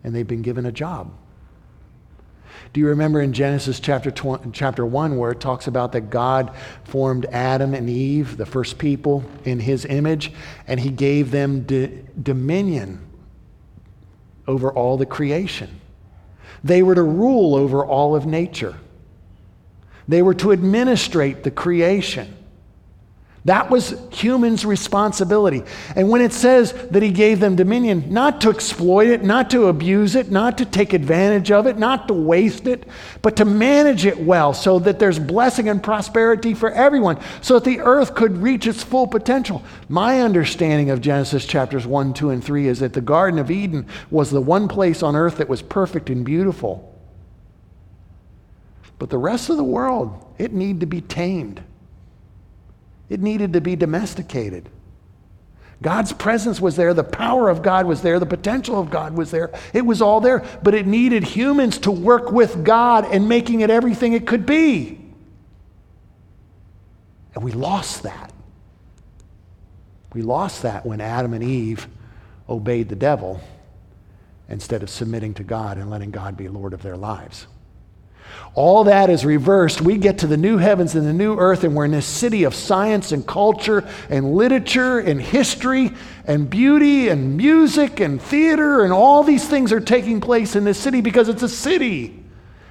[0.04, 1.12] And they've been given a job.
[2.74, 6.56] Do you remember in Genesis chapter, 20, chapter 1 where it talks about that God
[6.84, 10.32] formed Adam and Eve, the first people, in his image,
[10.68, 13.08] and he gave them d- dominion
[14.48, 15.82] over all the creation?
[16.64, 18.76] They were to rule over all of nature,
[20.08, 22.36] they were to administrate the creation.
[23.50, 25.64] That was humans' responsibility.
[25.96, 29.66] And when it says that he gave them dominion, not to exploit it, not to
[29.70, 32.88] abuse it, not to take advantage of it, not to waste it,
[33.24, 37.64] but to manage it well so that there's blessing and prosperity for everyone, so that
[37.64, 39.64] the earth could reach its full potential.
[39.88, 43.88] My understanding of Genesis chapters 1, 2, and 3 is that the Garden of Eden
[44.12, 46.96] was the one place on earth that was perfect and beautiful.
[49.00, 51.64] But the rest of the world, it needed to be tamed.
[53.10, 54.70] It needed to be domesticated.
[55.82, 59.32] God's presence was there, the power of God was there, the potential of God was
[59.32, 59.52] there.
[59.74, 63.70] It was all there, but it needed humans to work with God and making it
[63.70, 65.00] everything it could be.
[67.34, 68.34] And we lost that.
[70.14, 71.88] We lost that when Adam and Eve
[72.50, 73.40] obeyed the devil
[74.50, 77.48] instead of submitting to God and letting God be Lord of their lives.
[78.56, 79.82] All that is reversed.
[79.82, 82.44] We get to the new heavens and the new earth, and we're in this city
[82.44, 85.92] of science and culture and literature and history
[86.26, 90.80] and beauty and music and theater, and all these things are taking place in this
[90.80, 92.24] city because it's a city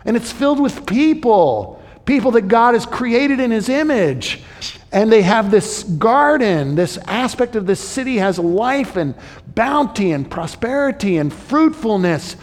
[0.05, 4.43] and it's filled with people, people that God has created in His image.
[4.91, 9.15] And they have this garden, this aspect of this city has life and
[9.55, 12.37] bounty and prosperity and fruitfulness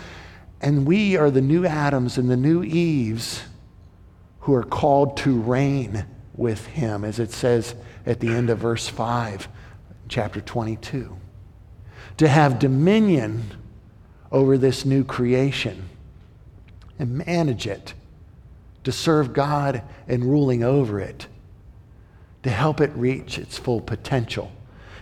[0.65, 3.43] and we are the new Adams and the new Eves
[4.39, 8.87] who are called to reign with him, as it says at the end of verse
[8.87, 9.47] 5,
[10.07, 11.15] chapter 22.
[12.17, 13.43] To have dominion
[14.31, 15.87] over this new creation
[16.97, 17.93] and manage it,
[18.85, 21.27] to serve God in ruling over it,
[22.41, 24.51] to help it reach its full potential.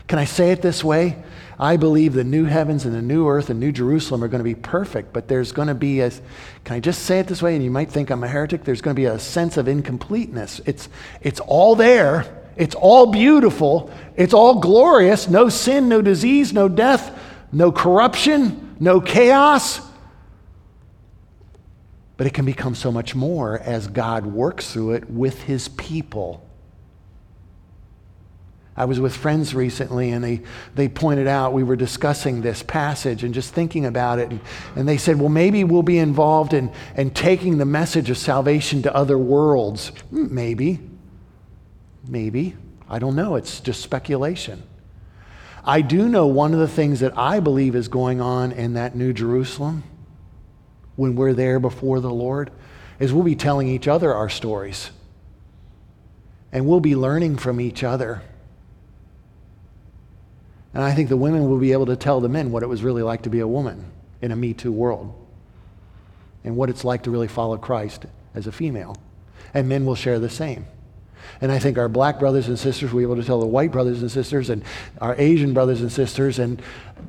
[0.09, 1.23] Can I say it this way?
[1.59, 4.43] I believe the new heavens and the new earth and New Jerusalem are going to
[4.43, 6.09] be perfect, but there's going to be a,
[6.63, 7.55] can I just say it this way?
[7.55, 8.63] And you might think I'm a heretic.
[8.63, 10.61] There's going to be a sense of incompleteness.
[10.65, 10.89] It's,
[11.21, 15.27] it's all there, it's all beautiful, it's all glorious.
[15.27, 17.19] No sin, no disease, no death,
[17.51, 19.79] no corruption, no chaos.
[22.17, 26.47] But it can become so much more as God works through it with his people.
[28.75, 30.41] I was with friends recently and they,
[30.73, 34.31] they pointed out, we were discussing this passage and just thinking about it.
[34.31, 34.39] And,
[34.75, 38.81] and they said, well, maybe we'll be involved in, in taking the message of salvation
[38.83, 39.89] to other worlds.
[40.09, 40.79] Hmm, maybe.
[42.07, 42.55] Maybe.
[42.89, 43.35] I don't know.
[43.35, 44.63] It's just speculation.
[45.63, 48.95] I do know one of the things that I believe is going on in that
[48.95, 49.83] New Jerusalem
[50.95, 52.51] when we're there before the Lord
[52.99, 54.89] is we'll be telling each other our stories.
[56.51, 58.23] And we'll be learning from each other
[60.73, 62.83] And I think the women will be able to tell the men what it was
[62.83, 65.13] really like to be a woman in a Me Too world
[66.43, 68.97] and what it's like to really follow Christ as a female.
[69.53, 70.65] And men will share the same.
[71.41, 73.71] And I think our black brothers and sisters will be able to tell the white
[73.71, 74.63] brothers and sisters and
[75.01, 76.61] our Asian brothers and sisters and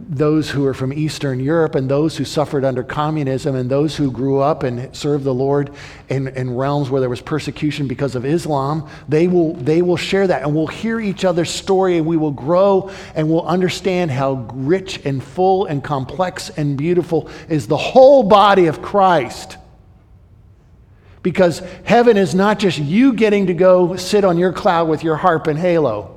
[0.08, 4.10] those who are from Eastern Europe and those who suffered under communism and those who
[4.10, 5.70] grew up and served the Lord
[6.08, 10.26] in, in realms where there was persecution because of Islam, they will, they will share
[10.26, 14.48] that and we'll hear each other's story and we will grow and we'll understand how
[14.54, 19.58] rich and full and complex and beautiful is the whole body of Christ.
[21.24, 25.16] Because heaven is not just you getting to go sit on your cloud with your
[25.16, 26.14] harp and halo.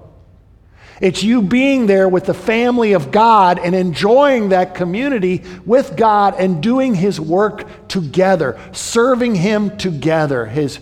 [1.00, 6.36] It's you being there with the family of God and enjoying that community with God
[6.38, 10.46] and doing His work together, serving Him together.
[10.46, 10.80] His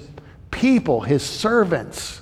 [0.51, 2.21] people, His servants,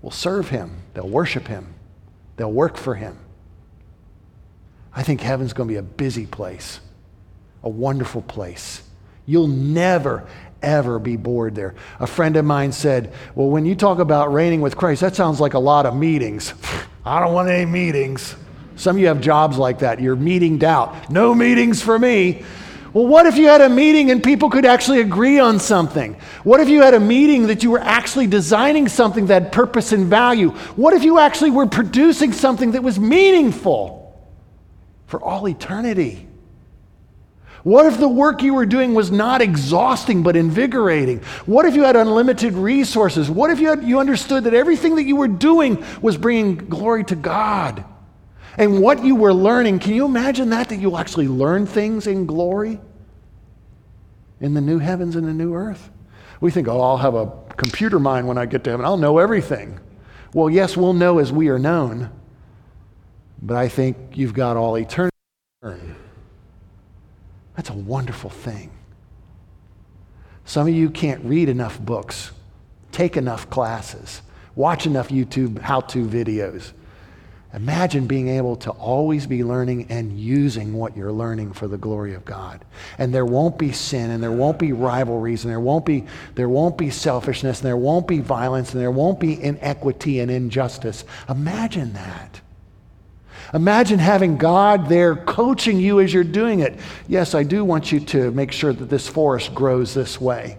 [0.00, 1.74] will serve Him, they'll worship Him,
[2.36, 3.18] they'll work for Him.
[4.94, 6.80] I think heaven's going to be a busy place,
[7.62, 8.82] a wonderful place.
[9.26, 10.26] You'll never,
[10.62, 11.74] ever be bored there.
[12.00, 15.40] A friend of mine said, Well, when you talk about reigning with Christ, that sounds
[15.40, 16.54] like a lot of meetings.
[17.04, 18.36] I don't want any meetings.
[18.76, 20.00] Some of you have jobs like that.
[20.00, 21.10] You're meetinged out.
[21.10, 22.44] No meetings for me.
[22.92, 26.14] Well, what if you had a meeting and people could actually agree on something?
[26.44, 29.92] What if you had a meeting that you were actually designing something that had purpose
[29.92, 30.50] and value?
[30.76, 34.14] What if you actually were producing something that was meaningful
[35.06, 36.28] for all eternity?
[37.62, 41.20] What if the work you were doing was not exhausting but invigorating?
[41.46, 43.30] What if you had unlimited resources?
[43.30, 47.04] What if you, had, you understood that everything that you were doing was bringing glory
[47.04, 47.84] to God?
[48.58, 50.68] And what you were learning, can you imagine that?
[50.70, 52.80] That you'll actually learn things in glory
[54.40, 55.90] in the new heavens and the new earth?
[56.40, 58.84] We think, oh, I'll have a computer mind when I get to heaven.
[58.84, 59.78] I'll know everything.
[60.34, 62.10] Well, yes, we'll know as we are known,
[63.40, 65.12] but I think you've got all eternity.
[67.56, 68.70] That's a wonderful thing.
[70.44, 72.32] Some of you can't read enough books,
[72.90, 74.22] take enough classes,
[74.54, 76.72] watch enough YouTube how to videos.
[77.54, 82.14] Imagine being able to always be learning and using what you're learning for the glory
[82.14, 82.64] of God.
[82.96, 86.48] And there won't be sin and there won't be rivalries and there won't be, there
[86.48, 91.04] won't be selfishness and there won't be violence and there won't be inequity and injustice.
[91.28, 92.40] Imagine that.
[93.54, 96.78] Imagine having God there coaching you as you're doing it.
[97.06, 100.56] Yes, I do want you to make sure that this forest grows this way.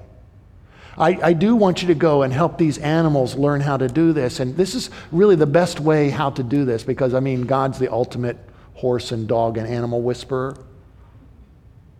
[0.95, 4.13] I, I, do want you to go and help these animals learn how to do
[4.13, 4.39] this.
[4.39, 7.79] And this is really the best way how to do this because, I mean, God's
[7.79, 8.37] the ultimate
[8.75, 10.55] horse and dog and animal whisperer.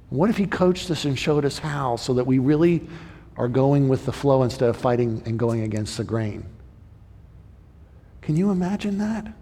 [0.09, 2.87] What if He coached us and showed us how so that we really
[3.35, 6.45] are going with the flow instead of fighting and going against the grain?
[8.21, 9.33] Can you imagine that?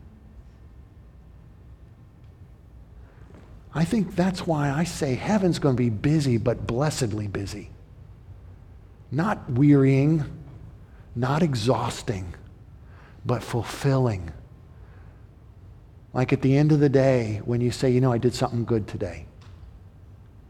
[3.73, 7.69] I think that's why I say heaven's going to be busy, but blessedly busy.
[9.11, 10.25] Not wearying,
[11.15, 12.33] not exhausting,
[13.25, 14.31] but fulfilling.
[16.13, 18.65] Like at the end of the day, when you say, you know, I did something
[18.65, 19.25] good today,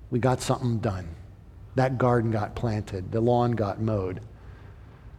[0.09, 1.07] we got something done.
[1.75, 4.21] That garden got planted, the lawn got mowed.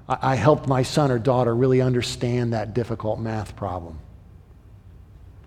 [0.08, 4.00] I, I helped my son or daughter really understand that difficult math problem.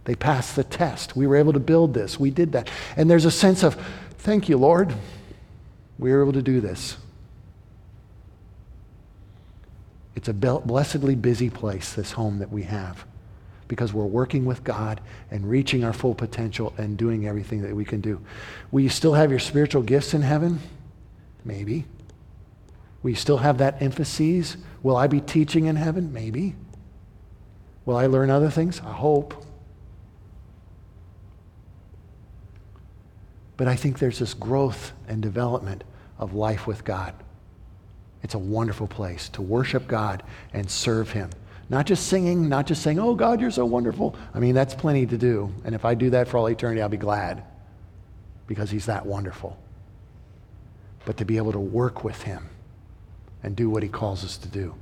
[0.06, 1.16] They passed the test.
[1.16, 2.20] We were able to build this.
[2.20, 2.70] We did that.
[2.96, 3.76] And there's a sense of,
[4.20, 4.94] thank you, Lord.
[6.00, 6.98] We were able to do this.
[10.16, 13.06] It's a blessedly busy place, this home that we have,
[13.68, 17.84] because we're working with God and reaching our full potential and doing everything that we
[17.84, 18.22] can do.
[18.72, 20.60] Will you still have your spiritual gifts in heaven?
[21.44, 21.86] Maybe.
[23.04, 24.58] Will you still have that emphasis?
[24.82, 26.14] Will I be teaching in heaven?
[26.14, 26.56] Maybe.
[27.86, 28.80] Will I learn other things?
[28.80, 29.45] I hope.
[33.58, 35.84] But I think there's this growth and development
[36.18, 37.14] of life with God.
[38.24, 41.30] It's a wonderful place to worship God and serve Him.
[41.70, 44.16] Not just singing, not just saying, oh, God, you're so wonderful.
[44.34, 45.54] I mean, that's plenty to do.
[45.64, 47.44] And if I do that for all eternity, I'll be glad
[48.48, 49.58] because He's that wonderful.
[51.06, 52.50] But to be able to work with Him
[53.44, 54.76] and do what He calls us to do.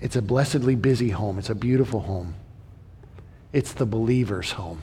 [0.00, 2.34] It's a blessedly busy home, it's a beautiful home,
[3.52, 4.82] it's the believer's home.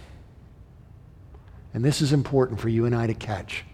[1.75, 3.65] And this is important for you and I to catch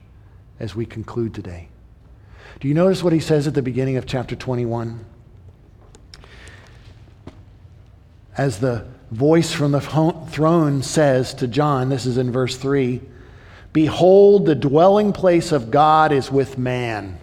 [0.59, 1.67] as we conclude today.
[2.59, 5.05] Do you notice what he says at the beginning of chapter 21?
[8.35, 13.01] As the voice from the throne says to John, this is in verse 3
[13.71, 17.19] Behold, the dwelling place of God is with man.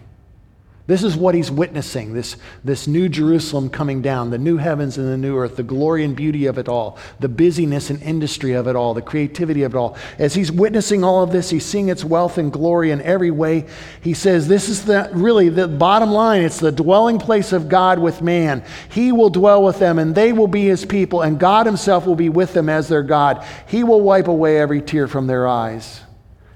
[0.88, 5.06] This is what he's witnessing this, this new Jerusalem coming down, the new heavens and
[5.06, 8.66] the new earth, the glory and beauty of it all, the busyness and industry of
[8.66, 9.98] it all, the creativity of it all.
[10.18, 13.66] As he's witnessing all of this, he's seeing its wealth and glory in every way.
[14.00, 16.40] He says, This is the, really the bottom line.
[16.40, 18.64] It's the dwelling place of God with man.
[18.88, 22.16] He will dwell with them, and they will be his people, and God himself will
[22.16, 23.44] be with them as their God.
[23.66, 26.00] He will wipe away every tear from their eyes.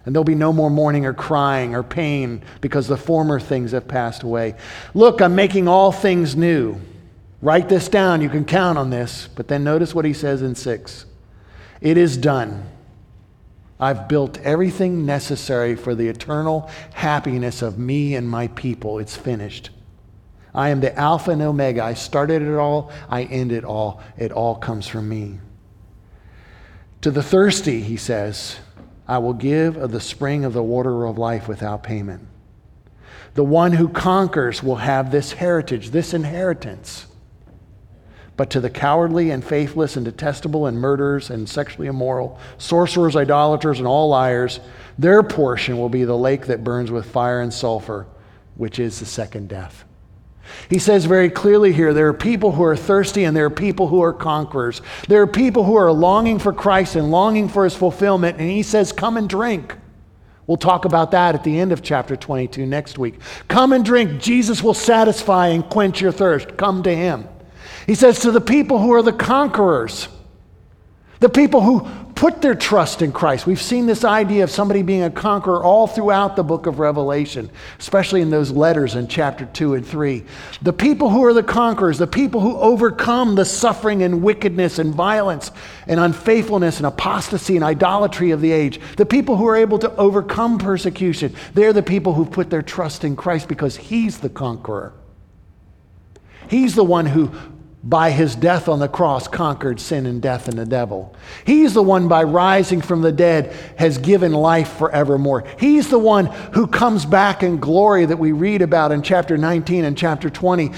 [0.04, 3.86] And there'll be no more mourning or crying or pain because the former things have
[3.86, 4.56] passed away.
[4.94, 6.80] Look, I'm making all things new.
[7.40, 8.20] Write this down.
[8.20, 9.28] You can count on this.
[9.34, 11.06] But then notice what he says in 6
[11.80, 12.68] It is done.
[13.78, 19.00] I've built everything necessary for the eternal happiness of me and my people.
[19.00, 19.70] It's finished.
[20.54, 21.82] I am the Alpha and Omega.
[21.82, 24.00] I started it all, I end it all.
[24.16, 25.40] It all comes from me.
[27.00, 28.58] To the thirsty, he says,
[29.12, 32.26] I will give of the spring of the water of life without payment.
[33.34, 37.04] The one who conquers will have this heritage, this inheritance.
[38.38, 43.80] But to the cowardly and faithless and detestable and murderers and sexually immoral, sorcerers, idolaters,
[43.80, 44.60] and all liars,
[44.98, 48.06] their portion will be the lake that burns with fire and sulfur,
[48.54, 49.84] which is the second death.
[50.68, 53.88] He says very clearly here there are people who are thirsty and there are people
[53.88, 54.82] who are conquerors.
[55.08, 58.62] There are people who are longing for Christ and longing for his fulfillment, and he
[58.62, 59.76] says, Come and drink.
[60.46, 63.20] We'll talk about that at the end of chapter 22 next week.
[63.48, 64.20] Come and drink.
[64.20, 66.56] Jesus will satisfy and quench your thirst.
[66.56, 67.28] Come to him.
[67.86, 70.08] He says to the people who are the conquerors,
[71.20, 71.88] the people who
[72.22, 73.48] put their trust in Christ.
[73.48, 77.50] We've seen this idea of somebody being a conqueror all throughout the book of Revelation,
[77.80, 80.22] especially in those letters in chapter 2 and 3.
[80.62, 84.94] The people who are the conquerors, the people who overcome the suffering and wickedness and
[84.94, 85.50] violence
[85.88, 89.92] and unfaithfulness and apostasy and idolatry of the age, the people who are able to
[89.96, 94.92] overcome persecution, they're the people who put their trust in Christ because He's the conqueror.
[96.48, 97.32] He's the one who
[97.84, 101.14] by his death on the cross conquered sin and death and the devil.
[101.44, 105.44] He's the one by rising from the dead has given life forevermore.
[105.58, 109.84] He's the one who comes back in glory that we read about in chapter 19
[109.84, 110.68] and chapter 20.
[110.68, 110.74] He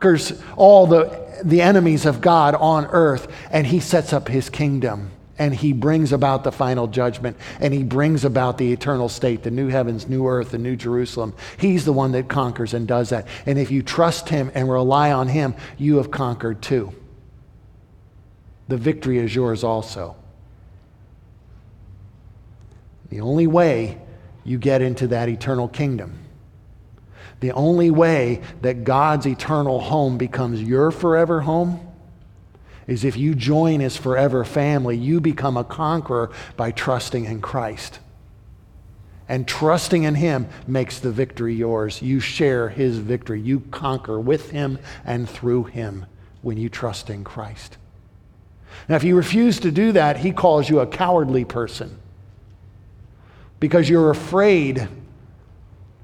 [0.00, 5.12] conquers all the, the enemies of God on earth and he sets up his kingdom
[5.38, 9.50] and he brings about the final judgment and he brings about the eternal state, the
[9.50, 11.34] new heavens, new earth, the new Jerusalem.
[11.58, 13.26] He's the one that conquers and does that.
[13.44, 16.92] And if you trust him and rely on him, you have conquered too.
[18.68, 20.16] The victory is yours also.
[23.10, 24.00] The only way
[24.42, 26.18] you get into that eternal kingdom,
[27.40, 31.85] the only way that God's eternal home becomes your forever home
[32.86, 37.98] is if you join his forever family, you become a conqueror by trusting in Christ.
[39.28, 42.00] And trusting in him makes the victory yours.
[42.00, 43.40] You share his victory.
[43.40, 46.06] You conquer with him and through him
[46.42, 47.76] when you trust in Christ.
[48.88, 51.98] Now, if you refuse to do that, he calls you a cowardly person
[53.58, 54.88] because you're afraid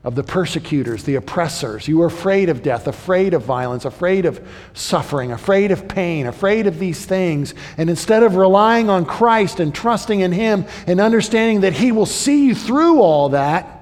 [0.05, 1.87] of the persecutors, the oppressors.
[1.87, 6.67] You were afraid of death, afraid of violence, afraid of suffering, afraid of pain, afraid
[6.67, 7.55] of these things.
[7.77, 12.07] And instead of relying on Christ and trusting in Him and understanding that He will
[12.07, 13.79] see you through all that,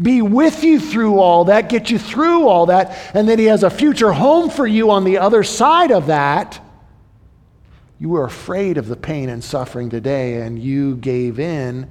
[0.00, 3.62] be with you through all that, get you through all that, and that He has
[3.62, 6.60] a future home for you on the other side of that,
[7.98, 11.90] you were afraid of the pain and suffering today and you gave in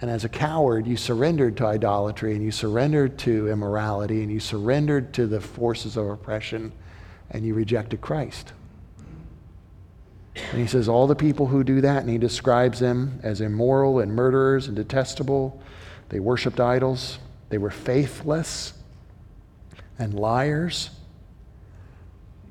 [0.00, 4.38] and as a coward, you surrendered to idolatry and you surrendered to immorality and you
[4.38, 6.72] surrendered to the forces of oppression
[7.30, 8.52] and you rejected Christ.
[10.52, 13.98] And he says, All the people who do that, and he describes them as immoral
[13.98, 15.60] and murderers and detestable.
[16.10, 17.18] They worshiped idols,
[17.48, 18.74] they were faithless
[19.98, 20.90] and liars.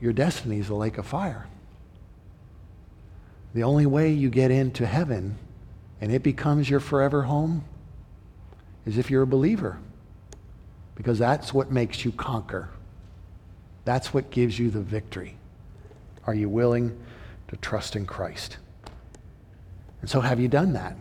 [0.01, 1.47] Your destiny is a lake of fire.
[3.53, 5.39] The only way you get into heaven
[6.01, 7.63] and it becomes your forever home
[8.85, 9.79] is if you're a believer.
[10.95, 12.69] Because that's what makes you conquer.
[13.85, 15.37] That's what gives you the victory.
[16.25, 16.97] Are you willing
[17.47, 18.57] to trust in Christ?
[20.01, 20.95] And so, have you done that?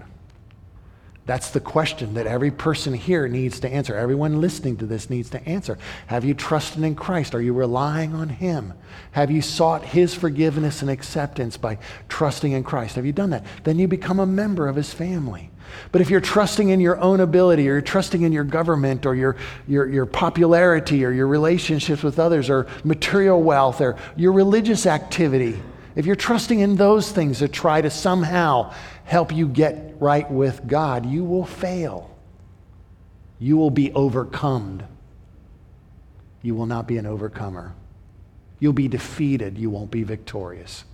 [1.26, 3.96] That's the question that every person here needs to answer.
[3.96, 5.76] Everyone listening to this needs to answer.
[6.06, 7.34] Have you trusted in Christ?
[7.34, 8.74] Are you relying on Him?
[9.10, 12.94] Have you sought His forgiveness and acceptance by trusting in Christ?
[12.94, 13.44] Have you done that?
[13.64, 15.50] Then you become a member of His family.
[15.90, 19.16] But if you're trusting in your own ability, or you're trusting in your government, or
[19.16, 19.34] your,
[19.66, 25.60] your, your popularity, or your relationships with others, or material wealth, or your religious activity,
[25.96, 28.72] if you're trusting in those things to try to somehow
[29.07, 32.14] help you get right with God, you will fail.
[33.38, 34.82] You will be overcome.
[36.42, 37.74] you will not be an overcomer.
[38.61, 40.84] You'll be defeated, you won't be victorious.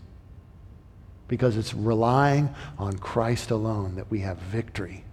[1.29, 5.05] Because it's relying on Christ alone that we have victory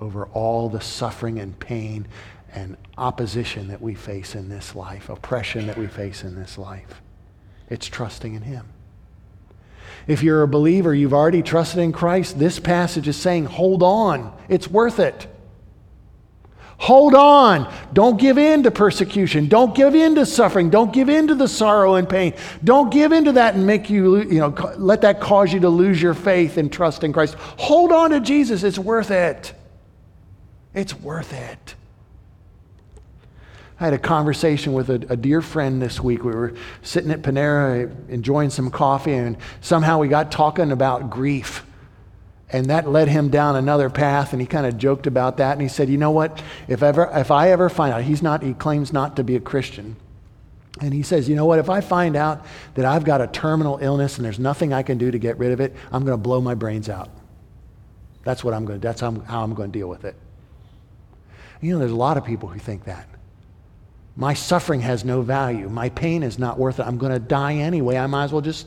[0.00, 2.06] over all the suffering and pain
[2.52, 7.02] and opposition that we face in this life, oppression that we face in this life.
[7.68, 8.66] It's trusting in Him.
[10.06, 14.32] If you're a believer, you've already trusted in Christ, this passage is saying, hold on,
[14.48, 15.26] it's worth it.
[16.78, 17.72] Hold on.
[17.94, 19.48] Don't give in to persecution.
[19.48, 20.68] Don't give in to suffering.
[20.68, 22.34] Don't give in to the sorrow and pain.
[22.62, 25.70] Don't give in to that and make you, you know, let that cause you to
[25.70, 27.34] lose your faith and trust in Christ.
[27.56, 28.62] Hold on to Jesus.
[28.62, 29.54] It's worth it.
[30.74, 31.75] It's worth it.
[33.78, 36.24] I had a conversation with a, a, dear friend this week.
[36.24, 41.62] We were sitting at Panera enjoying some coffee, and somehow we got talking about grief.
[42.48, 45.52] And that led him down another path, and he kind of joked about that.
[45.52, 46.42] And he said, You know what?
[46.68, 49.40] If, ever, if I ever find out, he's not, he claims not to be a
[49.40, 49.96] Christian.
[50.80, 51.58] And he says, You know what?
[51.58, 52.46] If I find out
[52.76, 55.52] that I've got a terminal illness and there's nothing I can do to get rid
[55.52, 57.10] of it, I'm going to blow my brains out.
[58.24, 60.14] That's what I'm going to, that's how I'm, how I'm going to deal with it.
[61.60, 63.08] You know, there's a lot of people who think that.
[64.16, 65.68] My suffering has no value.
[65.68, 66.86] My pain is not worth it.
[66.86, 67.98] I'm going to die anyway.
[67.98, 68.66] I might as well just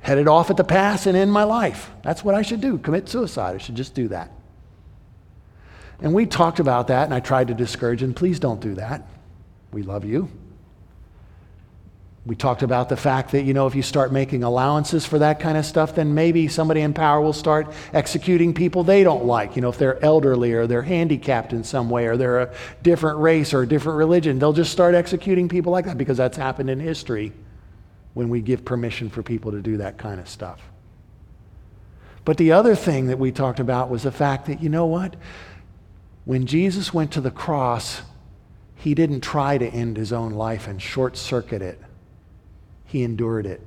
[0.00, 1.90] head it off at the pass and end my life.
[2.02, 2.78] That's what I should do.
[2.78, 3.56] Commit suicide.
[3.56, 4.30] I should just do that.
[6.00, 8.14] And we talked about that, and I tried to discourage him.
[8.14, 9.06] Please don't do that.
[9.72, 10.30] We love you.
[12.26, 15.38] We talked about the fact that, you know, if you start making allowances for that
[15.38, 19.54] kind of stuff, then maybe somebody in power will start executing people they don't like.
[19.54, 23.20] You know, if they're elderly or they're handicapped in some way or they're a different
[23.20, 26.68] race or a different religion, they'll just start executing people like that because that's happened
[26.68, 27.32] in history
[28.14, 30.60] when we give permission for people to do that kind of stuff.
[32.24, 35.14] But the other thing that we talked about was the fact that, you know what?
[36.24, 38.02] When Jesus went to the cross,
[38.74, 41.80] he didn't try to end his own life and short circuit it
[42.86, 43.60] he endured it.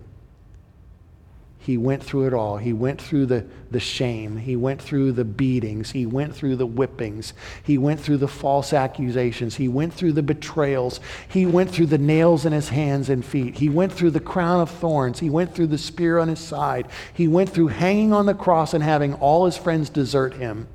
[1.61, 2.57] He went through it all.
[2.57, 4.37] He went through the, the shame.
[4.37, 5.91] He went through the beatings.
[5.91, 7.33] He went through the whippings.
[7.61, 9.57] He went through the false accusations.
[9.57, 11.01] He went through the betrayals.
[11.27, 13.57] He went through the nails in his hands and feet.
[13.57, 15.19] He went through the crown of thorns.
[15.19, 16.87] He went through the spear on his side.
[17.13, 20.67] He went through hanging on the cross and having all his friends desert him.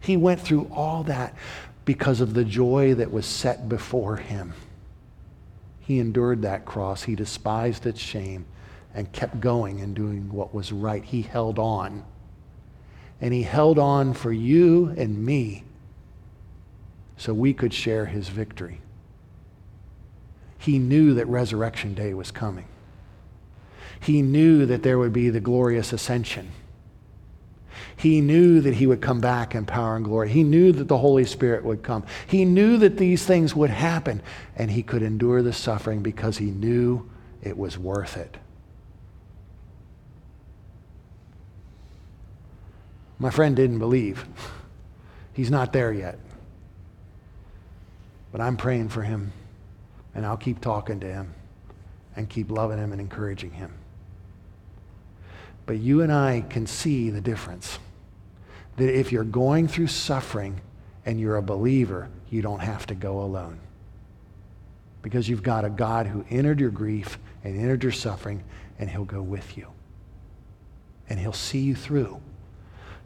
[0.00, 1.34] He went through all that
[1.84, 4.54] because of the joy that was set before him.
[5.82, 7.02] He endured that cross.
[7.02, 8.46] He despised its shame
[8.94, 11.04] and kept going and doing what was right.
[11.04, 12.04] He held on.
[13.20, 15.64] And he held on for you and me
[17.16, 18.80] so we could share his victory.
[20.58, 22.66] He knew that resurrection day was coming.
[24.00, 26.50] He knew that there would be the glorious ascension.
[28.02, 30.28] He knew that he would come back in power and glory.
[30.28, 32.02] He knew that the Holy Spirit would come.
[32.26, 34.20] He knew that these things would happen,
[34.56, 37.08] and he could endure the suffering because he knew
[37.42, 38.38] it was worth it.
[43.20, 44.26] My friend didn't believe.
[45.32, 46.18] He's not there yet.
[48.32, 49.32] But I'm praying for him,
[50.12, 51.34] and I'll keep talking to him
[52.16, 53.72] and keep loving him and encouraging him.
[55.66, 57.78] But you and I can see the difference.
[58.76, 60.60] That if you're going through suffering
[61.04, 63.60] and you're a believer, you don't have to go alone.
[65.02, 68.44] Because you've got a God who entered your grief and entered your suffering,
[68.78, 69.66] and he'll go with you.
[71.08, 72.20] And he'll see you through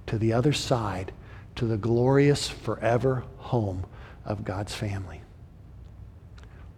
[0.07, 1.13] to the other side,
[1.57, 3.85] to the glorious forever home
[4.25, 5.23] of God's family.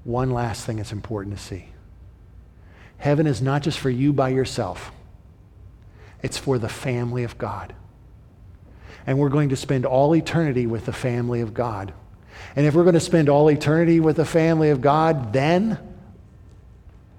[0.05, 1.68] One last thing that's important to see
[2.99, 4.91] heaven is not just for you by yourself.
[6.22, 7.74] It's for the family of God.
[9.09, 11.94] And we're going to spend all eternity with the family of God.
[12.54, 15.78] And if we're going to spend all eternity with the family of God, then,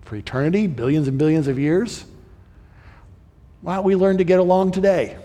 [0.03, 2.05] for eternity, billions and billions of years,
[3.61, 5.17] why don't we learn to get along today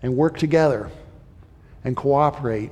[0.00, 0.92] and work together
[1.82, 2.70] and cooperate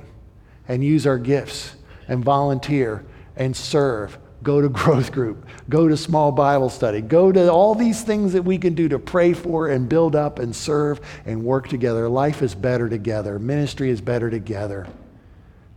[0.65, 1.75] and use our gifts
[2.07, 3.03] and volunteer
[3.35, 5.45] and serve Go to growth group.
[5.69, 7.01] Go to small Bible study.
[7.01, 10.39] Go to all these things that we can do to pray for and build up
[10.39, 12.07] and serve and work together.
[12.07, 13.39] Life is better together.
[13.39, 14.87] Ministry is better together.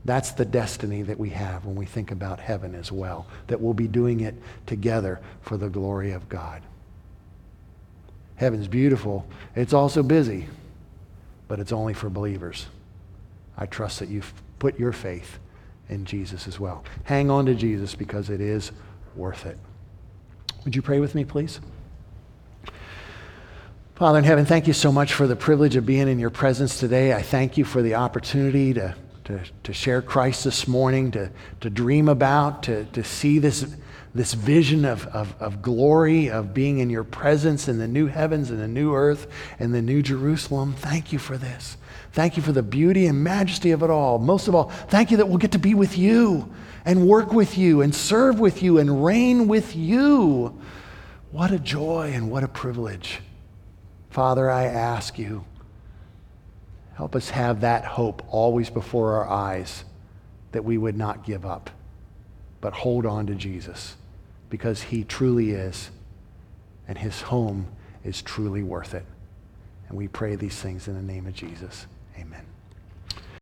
[0.04, 3.74] That's the destiny that we have when we think about heaven as well, that we'll
[3.74, 4.34] be doing it
[4.66, 6.62] together for the glory of God.
[8.34, 9.26] Heaven's beautiful.
[9.54, 10.48] It's also busy,
[11.46, 12.66] but it's only for believers.
[13.56, 15.38] I trust that you've put your faith
[15.92, 16.82] in Jesus as well.
[17.04, 18.72] Hang on to Jesus because it is
[19.14, 19.58] worth it.
[20.64, 21.60] Would you pray with me, please?
[23.94, 26.80] Father in heaven, thank you so much for the privilege of being in your presence
[26.80, 27.12] today.
[27.12, 31.30] I thank you for the opportunity to to, to share Christ this morning, to,
[31.60, 33.74] to dream about, to, to see this,
[34.14, 38.50] this vision of, of, of glory, of being in your presence in the new heavens
[38.50, 39.26] and the new earth
[39.58, 40.74] and the new Jerusalem.
[40.74, 41.76] Thank you for this.
[42.12, 44.18] Thank you for the beauty and majesty of it all.
[44.18, 46.52] Most of all, thank you that we'll get to be with you
[46.84, 50.60] and work with you and serve with you and reign with you.
[51.30, 53.20] What a joy and what a privilege.
[54.10, 55.44] Father, I ask you,
[56.94, 59.84] help us have that hope always before our eyes
[60.52, 61.70] that we would not give up,
[62.60, 63.96] but hold on to Jesus
[64.50, 65.90] because he truly is,
[66.86, 67.68] and his home
[68.04, 69.06] is truly worth it.
[69.88, 71.86] And we pray these things in the name of Jesus.
[72.22, 72.51] Amen.